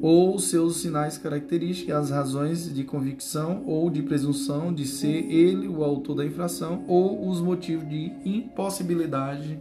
[0.00, 5.82] ou seus sinais característicos, as razões de convicção ou de presunção de ser ele o
[5.82, 9.58] autor da infração ou os motivos de impossibilidade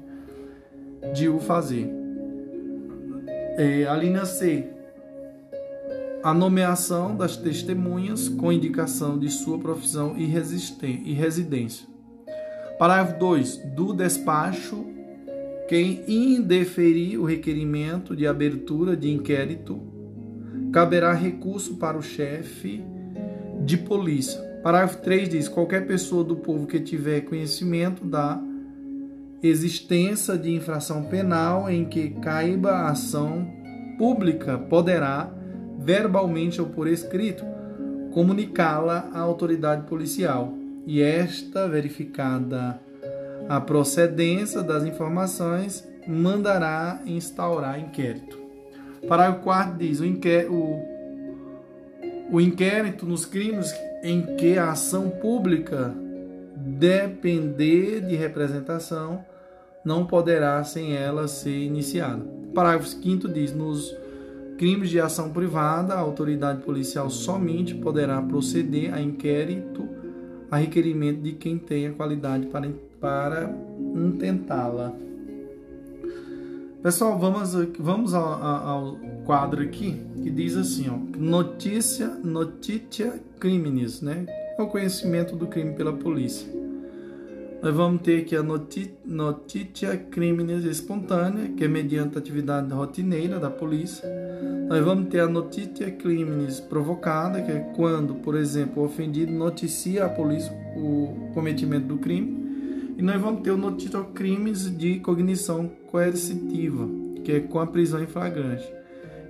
[1.15, 1.89] de o fazer.
[3.57, 4.76] É, a linha C,
[6.23, 11.88] a nomeação das testemunhas com indicação de sua profissão e residência.
[12.77, 13.58] Parágrafo 2.
[13.75, 14.86] Do despacho,
[15.67, 19.82] quem indeferir o requerimento de abertura de inquérito,
[20.71, 22.84] caberá recurso para o chefe
[23.65, 24.39] de polícia.
[24.63, 28.41] Parágrafo 3 diz: qualquer pessoa do povo que tiver conhecimento da
[29.41, 33.47] existência de infração penal em que caiba a ação
[33.97, 35.32] pública poderá
[35.77, 37.45] verbalmente ou por escrito,
[38.11, 40.53] comunicá-la à autoridade policial
[40.85, 42.79] e esta, verificada
[43.47, 48.39] a procedência das informações, mandará instaurar inquérito.
[49.07, 50.81] Parágrafo 4 diz: o, inquérito, o,
[52.31, 55.93] o inquérito nos crimes em que a ação pública
[56.55, 59.23] depender de representação
[59.83, 62.25] não poderá sem ela ser iniciada.
[62.53, 63.95] Parágrafo 5 diz: nos
[64.57, 69.87] Crimes de ação privada, a autoridade policial somente poderá proceder a inquérito
[70.49, 73.53] a requerimento de quem tenha qualidade para, para
[73.95, 74.93] intentá-la.
[76.81, 84.25] Pessoal, vamos, vamos ao, ao, quadro aqui que diz assim, ó, notícia, notícia crimes, né?
[84.57, 86.47] É o conhecimento do crime pela polícia.
[87.61, 94.07] Nós vamos ter aqui a notícia crimes espontânea, que é mediante atividade rotineira da polícia.
[94.69, 100.05] Nós vamos ter a notícia crimes provocada, que é quando, por exemplo, o ofendido noticia
[100.05, 102.95] à polícia o cometimento do crime.
[102.95, 106.87] E nós vamos ter o notícia crimes de cognição coercitiva,
[107.23, 108.71] que é com a prisão em flagrante.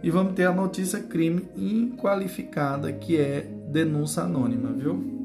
[0.04, 5.17] E vamos ter a notícia crime inqualificada, que é denúncia anônima, viu?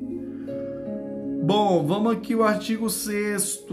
[1.44, 3.66] Bom, vamos aqui o artigo 6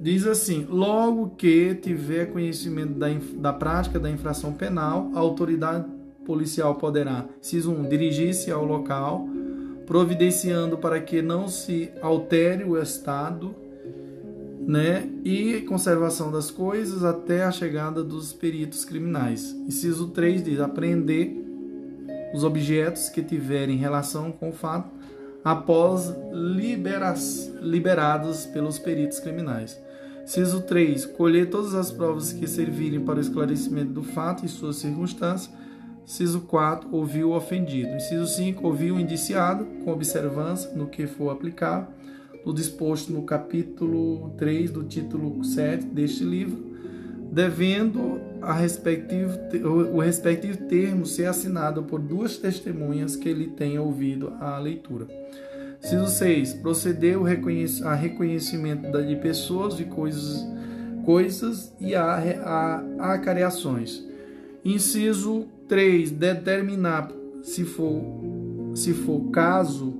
[0.00, 5.84] Diz assim: logo que tiver conhecimento da, da prática da infração penal, a autoridade
[6.24, 9.26] policial poderá, inciso 1, dirigir-se ao local,
[9.86, 13.56] providenciando para que não se altere o estado
[14.60, 19.50] né, e conservação das coisas até a chegada dos peritos criminais.
[19.66, 21.44] Inciso 3 diz: apreender
[22.32, 24.97] os objetos que tiverem relação com o fato
[25.44, 29.80] após liberas, liberados pelos peritos criminais.
[30.24, 31.06] Ciso 3.
[31.06, 35.50] Colher todas as provas que servirem para o esclarecimento do fato e suas circunstâncias.
[36.04, 36.88] Ciso 4.
[36.92, 37.94] Ouvir o ofendido.
[37.94, 38.66] Inciso 5.
[38.66, 41.88] Ouvir o indiciado, com observância no que for aplicável,
[42.44, 46.67] no disposto no capítulo 3 do título 7 deste livro,
[47.30, 48.20] devendo
[48.52, 49.38] respectivo,
[49.94, 55.06] o respectivo termo ser assinado por duas testemunhas que ele tenha ouvido a leitura.
[55.82, 56.54] Inciso 6.
[56.54, 57.16] Proceder
[57.84, 60.44] a reconhecimento de pessoas e coisas,
[61.04, 64.04] coisas e a, a, a acareações.
[64.64, 66.10] Inciso 3.
[66.10, 67.10] Determinar,
[67.42, 68.02] se for,
[68.74, 69.96] se for caso,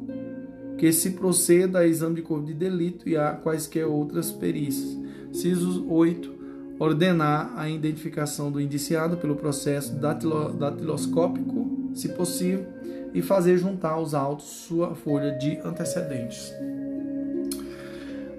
[0.76, 4.96] que se proceda a exame de corpo de delito e a quaisquer outras perícias.
[5.30, 6.37] Inciso 8.
[6.78, 12.66] Ordenar a identificação do indiciado pelo processo datiloscópico, se possível,
[13.12, 16.52] e fazer juntar aos autos sua folha de antecedentes.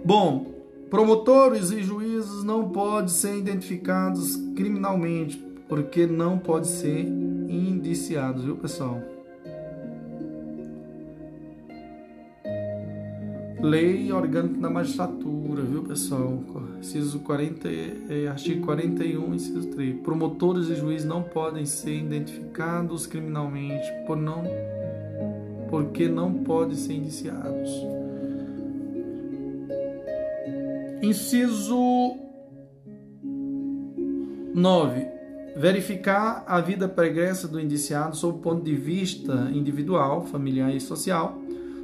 [0.05, 0.45] Bom,
[0.89, 5.37] promotores e juízes não podem ser identificados criminalmente,
[5.67, 7.05] porque não podem ser
[7.47, 9.18] indiciados, viu, pessoal?
[13.61, 16.41] Lei Orgânica da Magistratura, viu, pessoal?
[16.79, 19.99] Inciso 40, é, artigo 41, inciso 3.
[20.01, 24.43] Promotores e juízes não podem ser identificados criminalmente por não,
[25.69, 27.69] porque não podem ser indiciados.
[31.01, 32.15] Inciso
[34.55, 35.07] 9.
[35.57, 41.37] Verificar a vida pregressa do indiciado sob o ponto de vista individual, familiar e social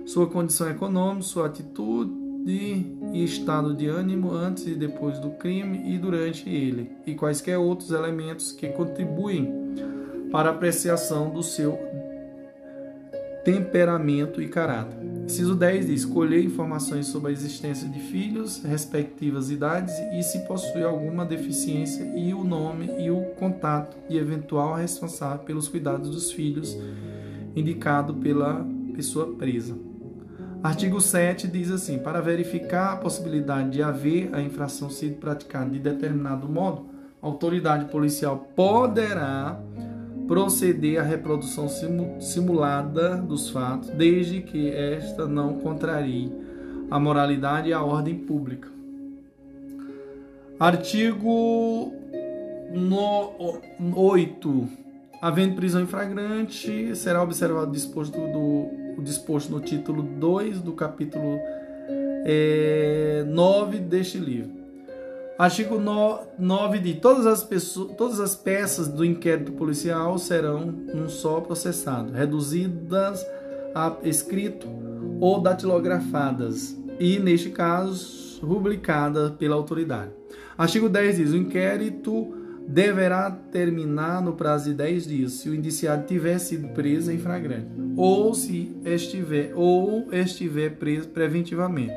[0.06, 5.98] sua condição econômica, sua atitude e estado de ânimo antes e depois do crime e
[5.98, 9.52] durante ele, e quaisquer outros elementos que contribuem
[10.32, 11.80] para a apreciação do seu
[13.44, 14.98] temperamento e caráter.
[15.24, 20.84] Inciso 10 diz: colher informações sobre a existência de filhos, respectivas idades e se possui
[20.84, 26.78] alguma deficiência e o nome e o contato de eventual responsável pelos cuidados dos filhos,
[27.56, 29.76] indicado pela pessoa presa.
[30.66, 35.78] Artigo 7 diz assim: para verificar a possibilidade de haver a infração sido praticada de
[35.78, 36.88] determinado modo,
[37.22, 39.60] a autoridade policial poderá
[40.28, 41.68] proceder à reprodução
[42.20, 46.34] simulada dos fatos, desde que esta não contrarie
[46.90, 48.68] a moralidade e a ordem pública.
[50.60, 51.94] Artigo
[53.96, 54.68] 8.
[55.22, 60.74] Havendo prisão em flagrante, será observado o disposto do o disposto no título 2 do
[60.74, 61.40] capítulo
[62.26, 64.52] é, 9 deste livro.
[65.38, 71.42] Artigo 9 de todas as, pessoas, todas as peças do inquérito policial serão um só
[71.42, 73.26] processado, reduzidas
[73.74, 74.68] a escrito
[75.20, 80.12] ou datilografadas e, neste caso, rubricadas pela autoridade.
[80.58, 82.34] Artigo 10 diz: o inquérito
[82.68, 87.68] deverá terminar no prazo de 10 dias se o indiciado tiver sido preso em flagrante
[87.96, 91.94] ou se estiver ou estiver preso preventivamente,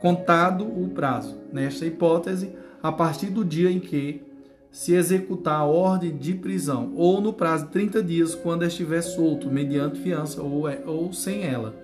[0.00, 1.38] contado o prazo.
[1.52, 2.52] Nesta hipótese,
[2.82, 4.22] a partir do dia em que
[4.70, 9.50] se executar a ordem de prisão ou no prazo de 30 dias quando estiver solto
[9.50, 11.74] mediante fiança ou, é, ou sem ela.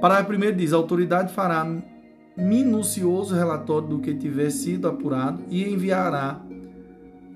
[0.00, 1.66] Parágrafo 1 diz: a autoridade fará
[2.36, 6.40] minucioso relatório do que tiver sido apurado e enviará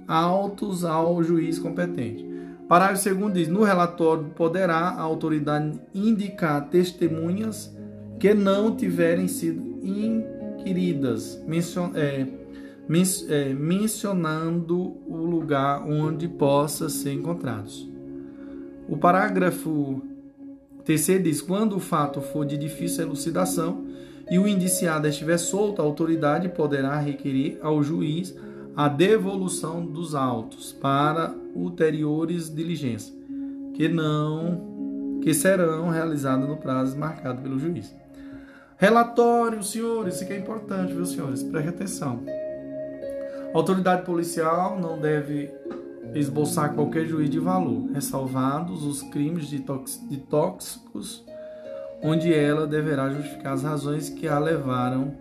[0.07, 2.25] autos ao juiz competente.
[2.69, 7.75] Parágrafo 2 diz: no relatório poderá a autoridade indicar testemunhas
[8.19, 12.27] que não tiverem sido inquiridas, mencion, é,
[12.89, 17.89] men, é, mencionando o lugar onde possa ser encontrados.
[18.89, 20.03] O parágrafo
[20.85, 23.85] 3 diz: quando o fato for de difícil elucidação
[24.31, 28.35] e o indiciado estiver solto, a autoridade poderá requerer ao juiz
[28.77, 33.17] a devolução dos autos para ulteriores diligências,
[33.75, 37.95] que não que serão realizadas no prazo marcado pelo juiz.
[38.77, 41.43] Relatório, senhores, isso aqui é importante, viu, senhores?
[41.43, 42.21] Preste atenção.
[43.55, 45.51] A autoridade policial não deve
[46.13, 49.65] esboçar qualquer juiz de valor, ressalvados os crimes de,
[50.09, 51.25] de tóxicos,
[52.03, 55.15] onde ela deverá justificar as razões que a levaram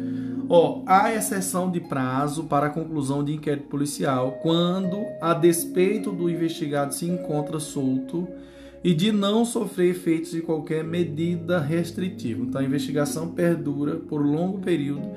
[0.50, 6.30] Ó, há exceção de prazo para a conclusão de inquérito policial quando, a despeito do
[6.30, 8.28] investigado se encontra solto
[8.84, 12.44] e de não sofrer efeitos de qualquer medida restritiva.
[12.44, 15.08] Então, a investigação perdura por longo período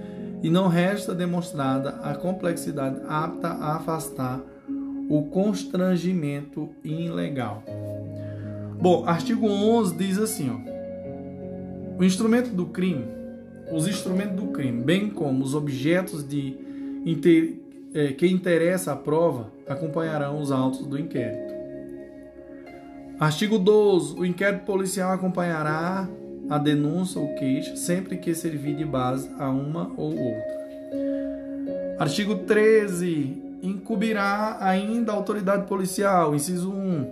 [0.43, 4.41] e não resta demonstrada a complexidade apta a afastar
[5.09, 7.63] o constrangimento ilegal.
[8.81, 13.05] Bom, artigo 11 diz assim, ó, o instrumento do crime
[13.73, 16.57] os instrumentos do crime, bem como os objetos de
[17.05, 17.55] inter,
[17.95, 21.55] é, que interessa a prova, acompanharão os autos do inquérito.
[23.19, 24.19] Artigo 12.
[24.19, 26.09] O inquérito policial acompanhará
[26.51, 30.57] a denúncia ou queixa sempre que servir de base a uma ou outra.
[31.99, 33.45] Artigo 13.
[33.63, 37.11] Incumbirá ainda a autoridade policial, inciso 1,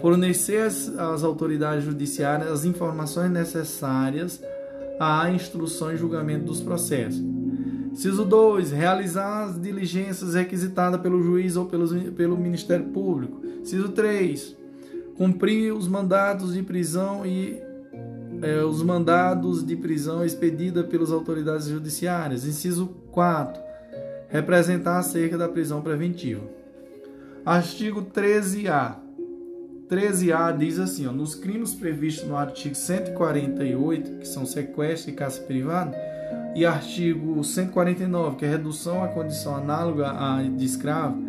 [0.00, 4.40] fornecer às autoridades judiciárias as informações necessárias
[5.02, 7.22] a instrução e julgamento dos processos.
[7.94, 8.72] Ciso 2.
[8.72, 13.42] Realizar as diligências requisitadas pelo juiz ou pelos, pelo Ministério Público.
[13.64, 14.56] Ciso 3.
[15.16, 17.60] Cumprir os mandados de prisão e
[18.40, 22.46] é, os mandados de prisão expedida pelas autoridades judiciárias.
[22.46, 23.62] Inciso 4.
[24.28, 26.42] Representar acerca da prisão preventiva.
[27.44, 28.96] Artigo 13A.
[29.92, 35.42] 13A diz assim: ó, nos crimes previstos no artigo 148, que são sequestro e caça
[35.42, 35.94] privada,
[36.56, 41.22] e artigo 149, que é redução à condição análoga à de escravo,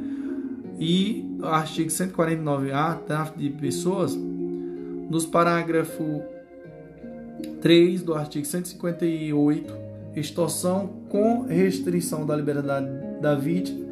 [0.79, 6.23] e artigo 149A, tráfico de pessoas, nos parágrafo
[7.61, 9.75] 3 do artigo 158,
[10.15, 12.87] extorsão com restrição da liberdade
[13.21, 13.83] da vítima,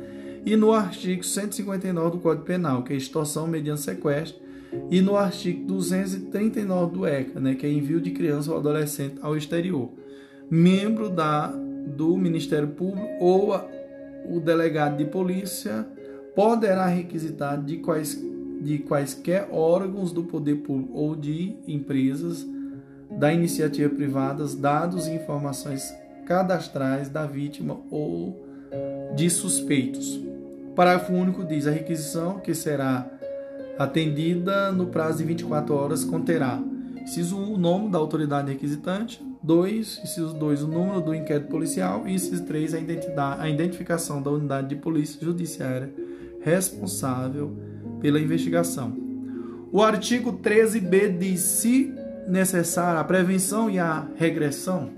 [0.45, 4.40] e no artigo 159 do Código Penal, que é extorsão mediante sequestro,
[4.89, 9.35] e no artigo 239 do ECA, né, que é envio de criança ou adolescente ao
[9.35, 9.89] exterior.
[10.49, 13.65] Membro da, do Ministério Público ou a,
[14.25, 15.87] o delegado de polícia
[16.35, 18.21] poderá requisitar de, quais,
[18.61, 22.45] de quaisquer órgãos do poder público ou de empresas
[23.09, 25.93] da iniciativa privada dados e informações
[26.25, 28.45] cadastrais da vítima ou
[29.15, 30.19] de suspeitos.
[30.75, 33.09] Parágrafo único diz a requisição que será
[33.83, 36.61] atendida no prazo de 24 horas conterá
[37.01, 42.07] inciso 1, o nome da autoridade requisitante, 2, inciso 2, o número do inquérito policial
[42.07, 45.93] e inciso 3, a, identidade, a identificação da unidade de polícia judiciária
[46.41, 47.55] responsável
[47.99, 48.95] pela investigação.
[49.71, 51.93] O artigo 13b diz se
[52.27, 54.89] necessária a prevenção e a regressão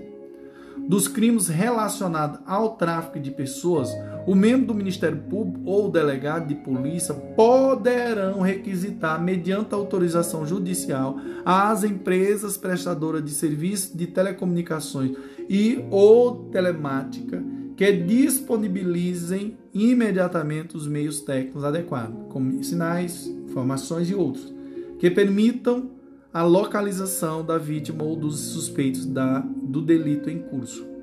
[0.88, 3.90] dos crimes relacionados ao tráfico de pessoas,
[4.26, 11.18] o membro do Ministério Público ou o delegado de polícia poderão requisitar, mediante autorização judicial,
[11.44, 15.16] às empresas prestadoras de serviços de telecomunicações
[15.48, 17.42] e ou telemática
[17.76, 24.54] que disponibilizem imediatamente os meios técnicos adequados, como sinais, informações e outros,
[24.98, 25.90] que permitam
[26.32, 30.93] a localização da vítima ou dos suspeitos da, do delito em curso.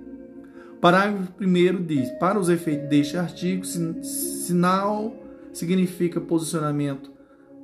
[0.81, 5.15] Parágrafo 1 diz: Para os efeitos deste artigo, sinal
[5.53, 7.11] significa posicionamento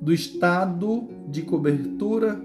[0.00, 2.40] do estado de cobertura,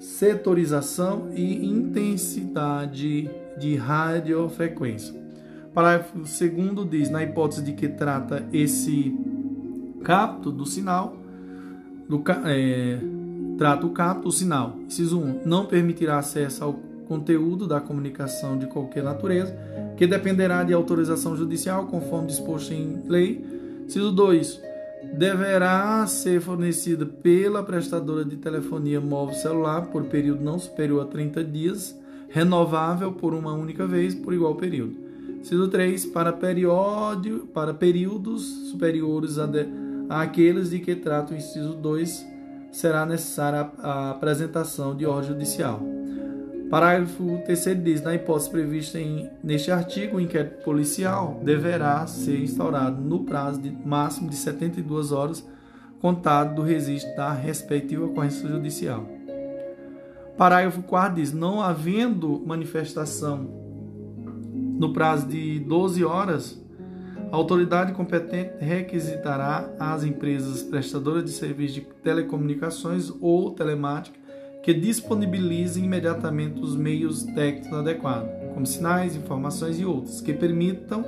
[0.00, 5.14] setorização e intensidade de radiofrequência.
[5.72, 9.16] Parágrafo 2 diz: Na hipótese de que trata esse
[10.02, 11.16] capto do sinal,
[12.08, 12.98] do, é,
[13.60, 14.74] Trata o capto, o sinal.
[14.86, 15.42] Inciso 1.
[15.44, 16.72] Não permitirá acesso ao
[17.10, 19.52] conteúdo da comunicação de qualquer natureza,
[19.96, 23.44] que dependerá de autorização judicial, conforme disposto em lei.
[23.84, 24.62] Inciso 2.
[25.18, 31.42] Deverá ser fornecida pela prestadora de telefonia móvel celular por período não superior a 30
[31.42, 31.98] dias,
[32.28, 34.96] renovável por uma única vez por igual período.
[35.40, 36.06] Inciso 3.
[36.06, 39.66] Para, periódio, para períodos superiores a, de,
[40.08, 42.24] a aqueles de que trata o inciso 2
[42.70, 45.99] será necessária a apresentação de ordem judicial.
[46.70, 53.02] Parágrafo 3 diz: na hipótese prevista em, neste artigo, o inquérito policial deverá ser instaurado
[53.02, 55.44] no prazo de máximo de 72 horas,
[56.00, 59.04] contado do registro da respectiva ocorrência judicial.
[60.38, 63.50] Parágrafo 4 diz: não havendo manifestação
[64.78, 66.60] no prazo de 12 horas,
[67.32, 74.18] A autoridade competente requisitará às empresas prestadoras de serviços de telecomunicações ou telemática
[74.62, 81.04] que disponibilizem imediatamente os meios técnicos adequados, como sinais, informações e outros, que permitam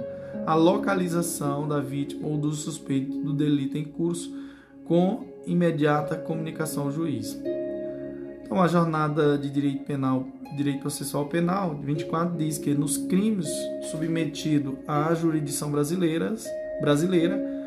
[0.46, 4.34] a localização da vítima ou do suspeito do delito em curso
[4.84, 7.38] com imediata comunicação ao juiz.
[8.44, 10.26] Então, a jornada de direito penal,
[10.56, 13.48] direito processual penal, de 24 diz que nos crimes
[13.90, 16.34] submetidos à jurisdição brasileira,
[16.80, 17.61] brasileira,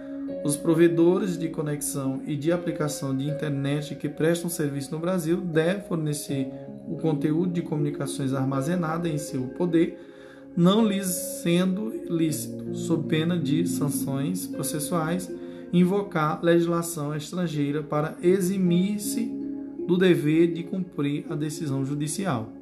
[0.46, 5.82] os provedores de conexão e de aplicação de internet que prestam serviço no Brasil devem
[5.82, 6.52] fornecer
[6.88, 9.98] o conteúdo de comunicações armazenada em seu poder,
[10.56, 15.32] não lhes sendo lícito, sob pena de sanções processuais,
[15.74, 19.26] invocar legislação estrangeira para eximir-se
[19.88, 22.54] do dever de cumprir a decisão judicial.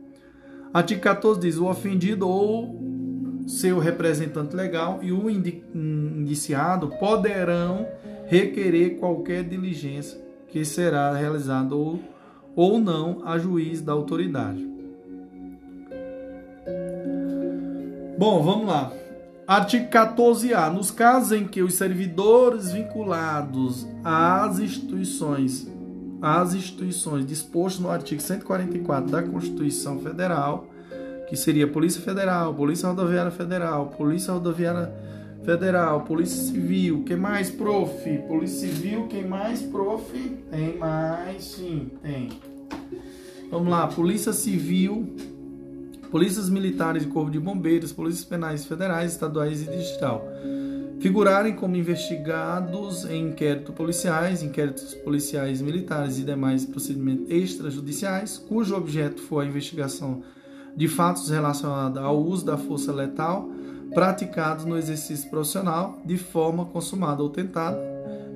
[0.74, 2.93] Artigo 14 diz: o ofendido ou
[3.48, 7.88] seu representante legal e o indiciado poderão
[8.26, 12.00] requerer qualquer diligência que será realizada ou,
[12.56, 14.68] ou não a juiz da autoridade.
[18.18, 18.92] Bom, vamos lá.
[19.46, 20.72] Artigo 14A.
[20.72, 25.68] Nos casos em que os servidores vinculados às instituições
[26.24, 30.70] às instituições dispostas no artigo 144 da Constituição Federal,
[31.28, 34.94] que seria Polícia Federal, Polícia Rodoviária Federal, Polícia Rodoviária
[35.44, 38.18] Federal, Polícia Civil, que mais, prof?
[38.28, 40.12] Polícia Civil, quem mais, prof?
[40.50, 42.30] Tem mais, sim, tem.
[43.52, 45.16] Vamos lá, Polícia Civil,
[46.10, 50.26] Polícias Militares e Corpo de Bombeiros, Polícias Penais Federais, Estaduais e Digital
[51.04, 59.22] figurarem como investigados em inquéritos policiais, inquéritos policiais militares e demais procedimentos extrajudiciais, cujo objeto
[59.22, 60.24] for a investigação
[60.76, 63.48] de fatos relacionados ao uso da força letal
[63.94, 67.80] praticados no exercício profissional de forma consumada ou tentada,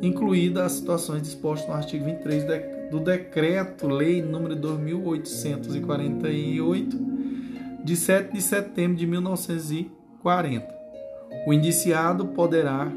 [0.02, 2.46] incluídas as situações dispostas no artigo 23
[2.92, 7.18] do Decreto-Lei nº 2848,
[7.84, 10.78] de 7 de setembro de 1940
[11.46, 12.92] o indiciado poderá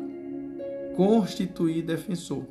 [0.96, 2.44] constituir defensor.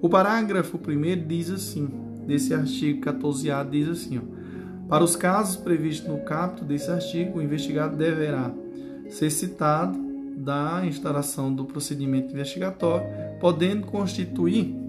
[0.00, 1.88] O parágrafo 1 diz assim,
[2.26, 4.22] desse artigo 14A diz assim, ó,
[4.88, 8.52] para os casos previstos no capítulo desse artigo, o investigado deverá
[9.10, 9.98] ser citado
[10.36, 13.06] da instalação do procedimento investigatório,
[13.40, 14.86] podendo constituir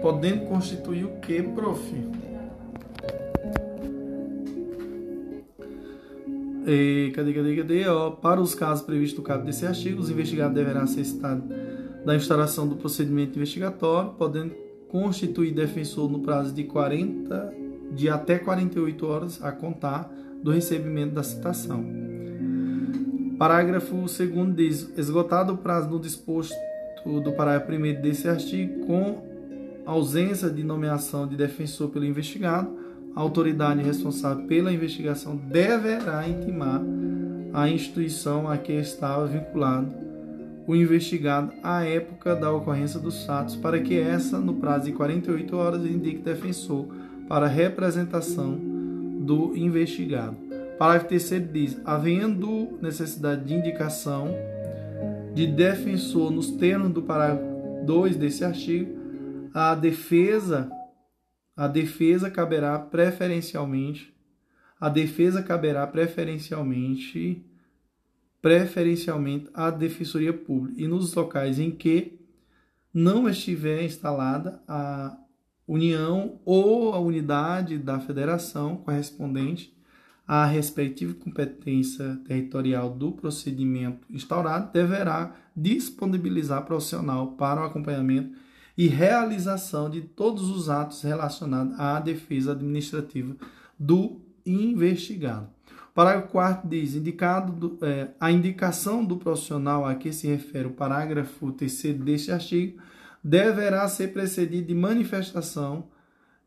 [0.00, 1.80] podendo constituir o que, prof?
[6.66, 7.88] E, cadê, cadê, cadê?
[7.88, 11.44] Ó, para os casos previstos no capítulo desse artigo, os investigados deverão ser citados
[12.04, 14.54] da instauração do procedimento investigatório, podendo
[14.88, 17.59] constituir defensor no prazo de 40
[17.90, 20.12] de até 48 horas a contar
[20.42, 21.84] do recebimento da citação.
[23.38, 26.54] Parágrafo 2 diz: esgotado o prazo no disposto
[27.04, 29.22] do parágrafo 1 desse artigo, com
[29.86, 32.70] ausência de nomeação de defensor pelo investigado,
[33.16, 36.82] a autoridade responsável pela investigação deverá intimar
[37.52, 40.10] a instituição a que estava vinculado
[40.66, 45.56] o investigado à época da ocorrência dos fatos, para que essa, no prazo de 48
[45.56, 46.86] horas, indique defensor
[47.30, 48.58] para representação
[49.20, 50.36] do investigado.
[50.76, 54.34] Parágrafo 3 diz: havendo necessidade de indicação
[55.32, 58.98] de defensor nos termos do parágrafo 2 desse artigo,
[59.54, 60.68] a defesa
[61.56, 64.12] a defesa caberá preferencialmente
[64.80, 67.46] a defesa caberá preferencialmente
[68.42, 72.18] preferencialmente à Defensoria Pública e nos locais em que
[72.92, 75.16] não estiver instalada a
[75.72, 79.72] União ou a unidade da federação correspondente
[80.26, 88.36] à respectiva competência territorial do procedimento instaurado, deverá disponibilizar profissional para o acompanhamento
[88.76, 93.36] e realização de todos os atos relacionados à defesa administrativa
[93.78, 95.48] do investigado.
[95.94, 100.72] Parágrafo 4 diz: indicado do, é, a indicação do profissional a que se refere o
[100.72, 102.80] parágrafo 3 deste artigo
[103.22, 105.88] deverá ser precedida de manifestação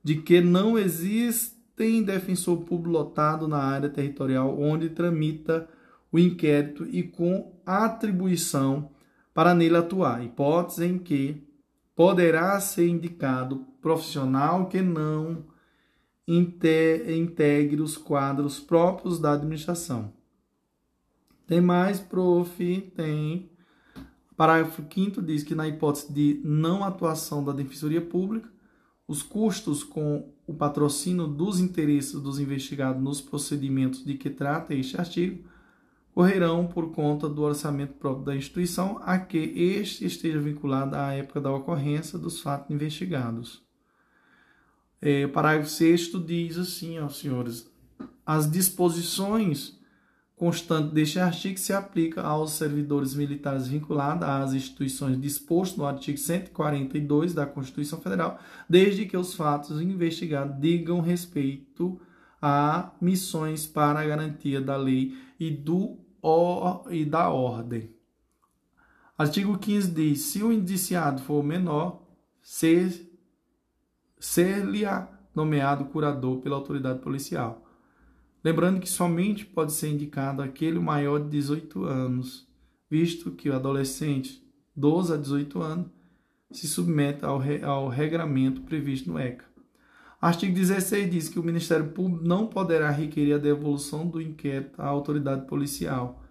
[0.04, 5.68] de que não existem defensor público lotado na área territorial onde tramita
[6.12, 8.92] o inquérito e com atribuição
[9.34, 11.44] para nele atuar, hipótese em que
[11.96, 15.46] poderá ser indicado profissional que não
[16.28, 20.14] integre os quadros próprios da administração.
[21.46, 22.94] Tem mais, prof?
[22.96, 23.50] Tem.
[24.36, 28.50] Parágrafo 5 diz que, na hipótese de não atuação da Defensoria Pública,
[29.08, 34.98] os custos com o patrocínio dos interesses dos investigados nos procedimentos de que trata este
[34.98, 35.44] artigo
[36.14, 41.42] correrão por conta do orçamento próprio da instituição a que este esteja vinculado à época
[41.42, 43.64] da ocorrência dos fatos investigados.
[45.02, 47.70] É, parágrafo 6 diz assim, ó, senhores,
[48.26, 49.78] as disposições
[50.36, 57.34] constantes deste artigo se aplicam aos servidores militares vinculados às instituições dispostas no artigo 142
[57.34, 62.00] da Constituição Federal, desde que os fatos investigados digam respeito
[62.42, 65.98] a missões para a garantia da lei e, do,
[66.90, 67.90] e da ordem.
[69.18, 72.04] Artigo 15 diz: se o indiciado for menor,
[72.42, 73.10] ser,
[74.20, 77.63] ser-lhe-á nomeado curador pela autoridade policial.
[78.44, 82.46] Lembrando que somente pode ser indicado aquele maior de 18 anos,
[82.90, 84.44] visto que o adolescente
[84.76, 85.88] 12 a 18 anos
[86.52, 89.46] se submete ao, re, ao regramento previsto no ECA.
[90.22, 94.88] Artigo 16 diz que o Ministério Público não poderá requerer a devolução do inquérito à
[94.88, 96.22] autoridade policial,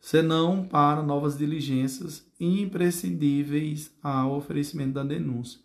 [0.00, 5.60] senão para novas diligências imprescindíveis ao oferecimento da denúncia.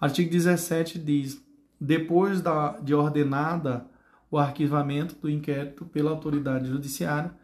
[0.00, 1.42] Artigo 17 diz:
[1.80, 3.86] depois da, de ordenada
[4.32, 7.34] o arquivamento do inquérito pela autoridade judiciária,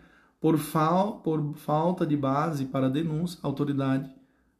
[0.41, 4.11] por, fal, por falta de base para denúncia, a autoridade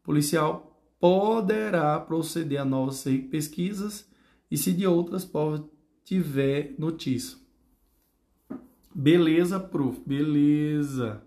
[0.03, 4.07] policial poderá proceder a novas pesquisas
[4.51, 5.63] e se de outras provas
[6.05, 7.39] tiver notícia.
[8.95, 9.99] Beleza, prof.
[10.05, 11.23] Beleza.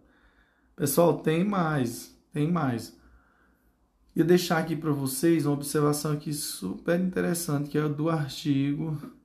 [0.76, 2.16] Pessoal, tem mais.
[2.32, 2.96] Tem mais.
[4.16, 9.20] E deixar aqui para vocês uma observação aqui super interessante, que é do artigo.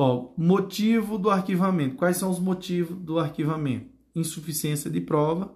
[0.00, 1.96] Ó, motivo do arquivamento.
[1.96, 3.90] Quais são os motivos do arquivamento?
[4.14, 5.52] Insuficiência de prova.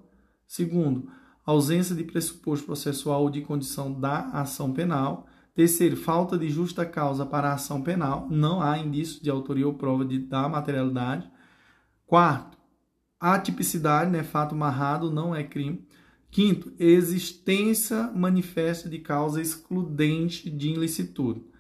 [0.49, 1.09] Segundo,
[1.47, 5.29] ausência de pressuposto processual ou de condição da ação penal.
[5.55, 9.75] Terceiro, falta de justa causa para a ação penal, não há indício de autoria ou
[9.75, 11.31] prova de, da materialidade.
[12.05, 12.59] Quarto,
[13.21, 15.87] atipicidade, né, fato marrado, não é crime.
[16.33, 21.52] Quinto, existência manifesta de causa excludente de ilicitude.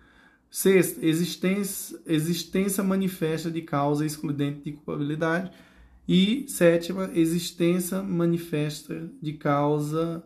[0.52, 5.50] Sexto, existência, existência manifesta de causa excludente de culpabilidade.
[6.06, 10.22] E sétima, existência manifesta de causa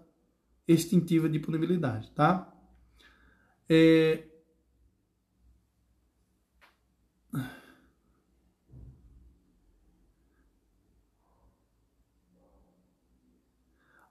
[0.66, 2.52] extintiva de punibilidade, tá?
[3.68, 4.24] É...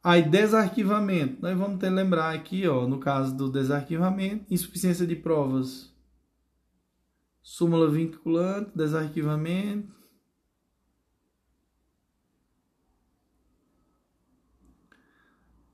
[0.01, 1.41] Aí, desarquivamento.
[1.41, 5.94] Nós vamos ter que lembrar aqui, ó, no caso do desarquivamento, insuficiência de provas,
[7.45, 9.93] súmula vinculante, desarquivamento.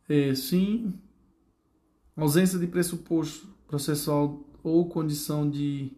[0.09, 0.93] É, sim.
[2.13, 5.95] Ausência de pressuposto processual ou condição de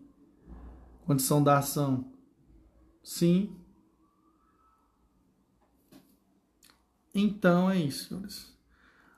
[1.07, 2.13] condição da ação?
[3.03, 3.57] Sim.
[7.15, 8.53] Então é isso, senhores.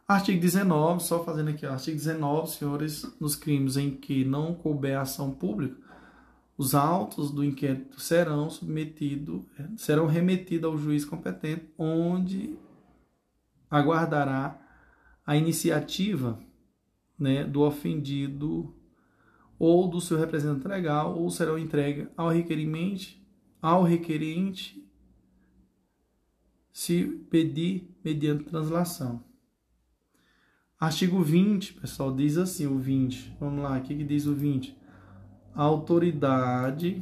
[0.08, 5.32] Artigo 19, só fazendo aqui, artigo 19, senhores, nos crimes em que não couber ação
[5.32, 5.85] pública,
[6.58, 9.44] os autos do inquérito serão submetidos,
[9.78, 12.58] serão remetidos ao juiz competente, onde
[13.70, 14.62] aguardará
[15.26, 16.40] a iniciativa
[17.20, 18.74] né, do ofendido
[19.58, 23.18] ou do seu representante legal, ou serão entregues ao requerimento,
[23.62, 24.86] ao requerente
[26.72, 29.24] se pedir mediante translação.
[30.78, 33.38] Artigo 20, pessoal, diz assim o 20.
[33.40, 34.78] Vamos lá, o que, que diz o 20?
[35.56, 37.02] A autoridade,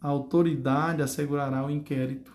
[0.00, 2.32] a autoridade assegurará o inquérito,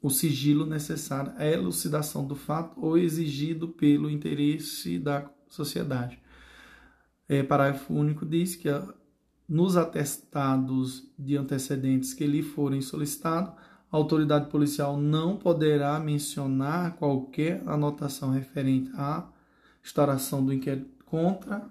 [0.00, 6.18] o sigilo necessário à elucidação do fato ou exigido pelo interesse da sociedade.
[7.28, 8.68] É, parágrafo único diz que
[9.46, 13.52] nos atestados de antecedentes que lhe forem solicitados,
[13.90, 19.28] a autoridade policial não poderá mencionar qualquer anotação referente à
[19.84, 21.70] instauração do inquérito contra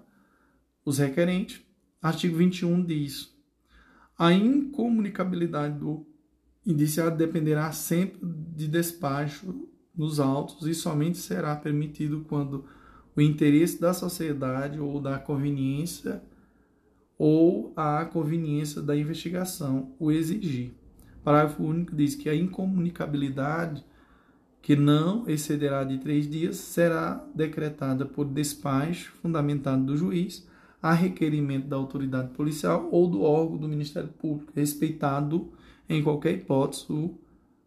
[0.84, 1.60] os requerentes.
[2.02, 3.32] Artigo 21 diz:
[4.18, 6.04] a incomunicabilidade do
[6.66, 12.64] indiciado dependerá sempre de despacho nos autos e somente será permitido quando
[13.14, 16.22] o interesse da sociedade ou da conveniência
[17.16, 20.72] ou a conveniência da investigação o exigir.
[21.22, 23.84] Parágrafo único diz que a incomunicabilidade,
[24.60, 30.50] que não excederá de três dias, será decretada por despacho fundamentado do juiz
[30.82, 35.52] a requerimento da autoridade policial ou do órgão do Ministério Público, respeitado
[35.88, 37.16] em qualquer hipótese o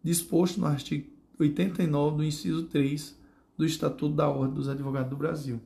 [0.04, 1.10] disposto no artigo
[1.40, 3.18] 89 do inciso 3
[3.58, 5.62] do Estatuto da Ordem dos Advogados do Brasil.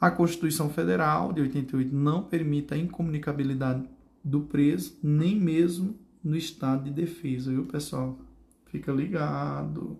[0.00, 3.86] A Constituição Federal de 88 não permite a incomunicabilidade
[4.22, 8.18] do preso, nem mesmo no estado de defesa, viu, pessoal?
[8.66, 9.98] Fica ligado.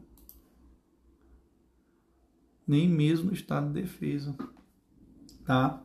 [2.66, 4.34] Nem mesmo no estado de defesa.
[5.44, 5.82] Tá?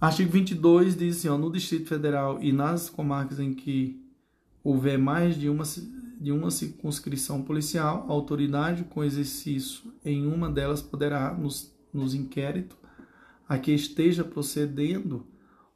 [0.00, 4.02] Artigo 22 diz assim, ó, no Distrito Federal e nas comarcas em que
[4.64, 5.64] houver mais de uma,
[6.18, 12.78] de uma circunscrição policial, a autoridade com exercício em uma delas poderá, nos, nos inquéritos
[13.46, 15.26] a que esteja procedendo,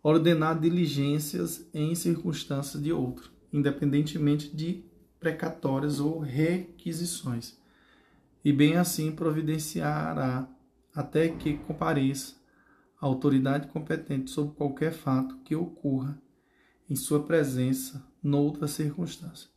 [0.02, 4.84] ordenar diligências em circunstâncias de outro, independentemente de
[5.20, 7.58] precatórias ou requisições,
[8.42, 10.48] e bem assim providenciará
[10.94, 12.42] até que compareça
[13.07, 16.18] autoridade competente sobre qualquer fato que ocorra
[16.88, 19.48] em sua presença noutra circunstância.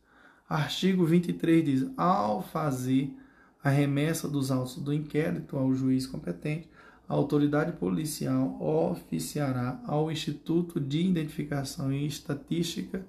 [0.48, 3.14] Artigo 23 diz: ao fazer
[3.62, 6.68] a remessa dos autos do inquérito ao juiz competente,
[7.08, 13.06] a autoridade policial oficiará ao Instituto de Identificação e Estatística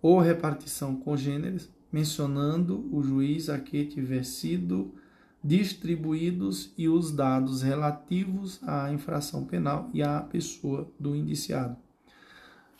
[0.00, 4.94] ou repartição congêneres, mencionando o juiz a que tiver sido
[5.46, 11.76] distribuídos e os dados relativos à infração penal e à pessoa do indiciado.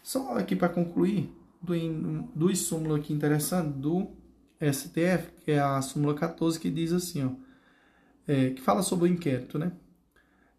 [0.02, 1.74] Só aqui para concluir, do,
[2.34, 4.08] do aqui interessante do
[4.60, 7.30] STF, que é a súmula 14, que diz assim, ó,
[8.26, 9.72] é, que fala sobre o inquérito, né?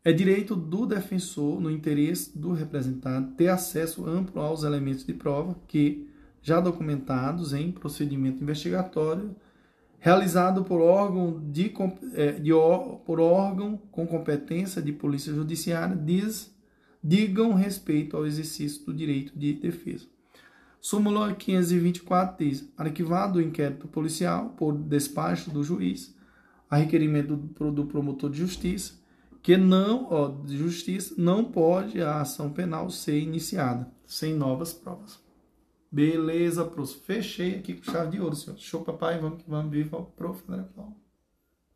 [0.03, 5.57] É direito do defensor, no interesse do representado, ter acesso amplo aos elementos de prova
[5.67, 6.07] que,
[6.41, 9.35] já documentados em procedimento investigatório,
[10.07, 11.69] realizado por órgão, de,
[12.13, 12.51] é, de,
[13.05, 16.55] por órgão com competência de polícia judiciária, diz,
[17.03, 20.05] digam respeito ao exercício do direito de defesa.
[20.79, 26.15] Súmula 524 diz: arquivado o inquérito policial por despacho do juiz,
[26.69, 28.93] a requerimento do, do promotor de justiça,
[29.43, 35.26] que não, ó, de justiça, não pode a ação penal ser iniciada sem novas provas.
[35.91, 36.99] Beleza, prof.
[37.05, 38.57] Fechei aqui com chave de ouro, senhor.
[38.57, 39.19] Show, papai.
[39.19, 39.71] Vamos que vamos.
[39.71, 40.43] Viva o prof.
[40.47, 41.06] André Paulo.